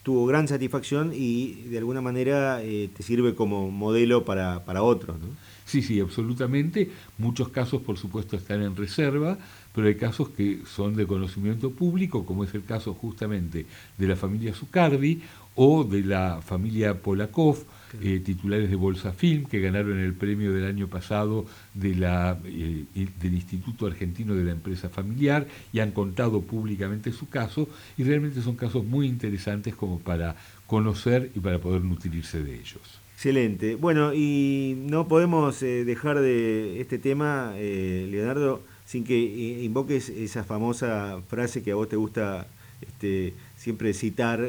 tuvo 0.03 0.27
gran 0.27 0.49
satisfacción 0.49 1.13
y 1.15 1.63
de 1.69 1.79
alguna 1.79 2.01
manera 2.01 2.63
eh, 2.63 2.89
te 2.97 3.03
sirve 3.03 3.35
como 3.35 3.71
modelo 3.71 4.25
para, 4.25 4.65
para 4.65 4.83
otros. 4.83 5.19
¿no? 5.21 5.29
Sí, 5.71 5.83
sí, 5.83 6.01
absolutamente. 6.01 6.91
Muchos 7.19 7.49
casos, 7.51 7.83
por 7.83 7.97
supuesto, 7.97 8.37
están 8.37 8.63
en 8.63 8.75
reserva, 8.75 9.39
pero 9.75 9.87
hay 9.87 9.95
casos 9.95 10.31
que 10.31 10.63
son 10.67 10.97
de 10.97 11.07
conocimiento 11.07 11.71
público, 11.71 12.27
como 12.27 12.45
es 12.45 12.55
el 12.55 12.65
caso 12.65 12.95
justamente 12.95 13.67
de 13.97 14.07
la 14.09 14.17
familia 14.17 14.53
Zucardi 14.53 15.23
o 15.55 15.85
de 15.85 16.03
la 16.03 16.41
familia 16.43 17.01
Polakov, 17.01 17.59
eh, 18.01 18.21
titulares 18.25 18.71
de 18.71 18.77
Bolsa 18.77 19.13
Film, 19.13 19.47
que 19.47 19.61
ganaron 19.61 19.99
el 19.99 20.15
premio 20.15 20.53
del 20.53 20.65
año 20.65 20.87
pasado 20.87 21.45
eh, 21.83 22.85
del 22.95 23.35
Instituto 23.35 23.87
Argentino 23.87 24.35
de 24.35 24.45
la 24.45 24.53
Empresa 24.53 24.89
Familiar 24.89 25.49
y 25.73 25.81
han 25.81 25.91
contado 25.91 26.41
públicamente 26.41 27.11
su 27.11 27.29
caso 27.29 27.69
y 27.99 28.05
realmente 28.05 28.43
son 28.43 28.55
casos 28.55 28.85
muy 28.85 29.09
interesantes 29.09 29.75
como 29.75 29.99
para 29.99 30.37
conocer 30.67 31.33
y 31.35 31.41
para 31.41 31.59
poder 31.59 31.83
nutrirse 31.83 32.43
de 32.45 32.55
ellos. 32.55 33.01
Excelente. 33.15 33.75
Bueno, 33.75 34.15
y 34.15 34.77
no 34.79 35.09
podemos 35.09 35.61
eh, 35.63 35.85
dejar 35.85 36.21
de 36.21 36.81
este 36.81 36.99
tema, 36.99 37.55
Leonardo, 37.57 38.63
sin 38.85 39.03
que 39.03 39.19
invoques 39.65 40.11
esa 40.11 40.45
famosa 40.45 41.21
frase 41.29 41.63
que 41.63 41.73
a 41.73 41.75
vos 41.75 41.89
te 41.89 41.97
gusta 41.97 42.47
este, 42.81 43.35
siempre 43.57 43.93
citar, 43.95 44.41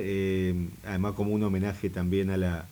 además 0.85 1.13
como 1.13 1.33
un 1.33 1.43
homenaje 1.43 1.89
también 1.89 2.29
a 2.29 2.37
la, 2.37 2.67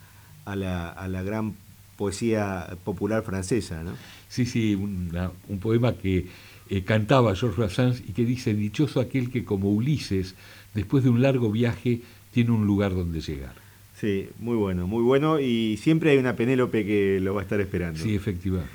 a 0.51 0.55
la, 0.55 0.89
a 0.89 1.07
la 1.07 1.23
gran 1.23 1.55
poesía 1.97 2.77
popular 2.83 3.23
francesa. 3.23 3.83
¿no? 3.83 3.91
Sí, 4.29 4.45
sí, 4.45 4.75
un 4.75 5.59
poema 5.59 5.93
que 5.93 6.27
eh, 6.69 6.83
cantaba 6.83 7.35
Georges 7.35 7.57
Brassens 7.57 8.03
y 8.07 8.13
que 8.13 8.25
dice, 8.25 8.53
dichoso 8.53 8.99
aquel 8.99 9.31
que 9.31 9.43
como 9.43 9.71
Ulises 9.71 10.35
después 10.75 11.03
de 11.03 11.09
un 11.09 11.21
largo 11.21 11.51
viaje, 11.51 12.01
tiene 12.31 12.51
un 12.51 12.67
lugar 12.67 12.93
donde 12.93 13.21
llegar. 13.21 13.53
Sí, 13.99 14.29
muy 14.39 14.55
bueno, 14.55 14.87
muy 14.87 15.01
bueno 15.01 15.39
y 15.39 15.77
siempre 15.77 16.11
hay 16.11 16.17
una 16.19 16.35
Penélope 16.35 16.85
que 16.85 17.19
lo 17.19 17.33
va 17.33 17.41
a 17.41 17.43
estar 17.43 17.59
esperando. 17.59 17.99
Sí, 17.99 18.15
efectivamente. 18.15 18.71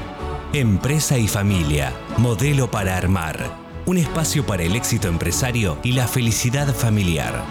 Empresa 0.54 1.18
y 1.18 1.28
Familia, 1.28 1.94
modelo 2.18 2.70
para 2.70 2.98
armar. 2.98 3.38
Un 3.86 3.98
espacio 3.98 4.46
para 4.46 4.64
el 4.64 4.76
éxito 4.76 5.08
empresario 5.08 5.78
y 5.84 5.94
la 5.94 6.08
felicidad 6.08 6.74
familiar. 6.74 7.44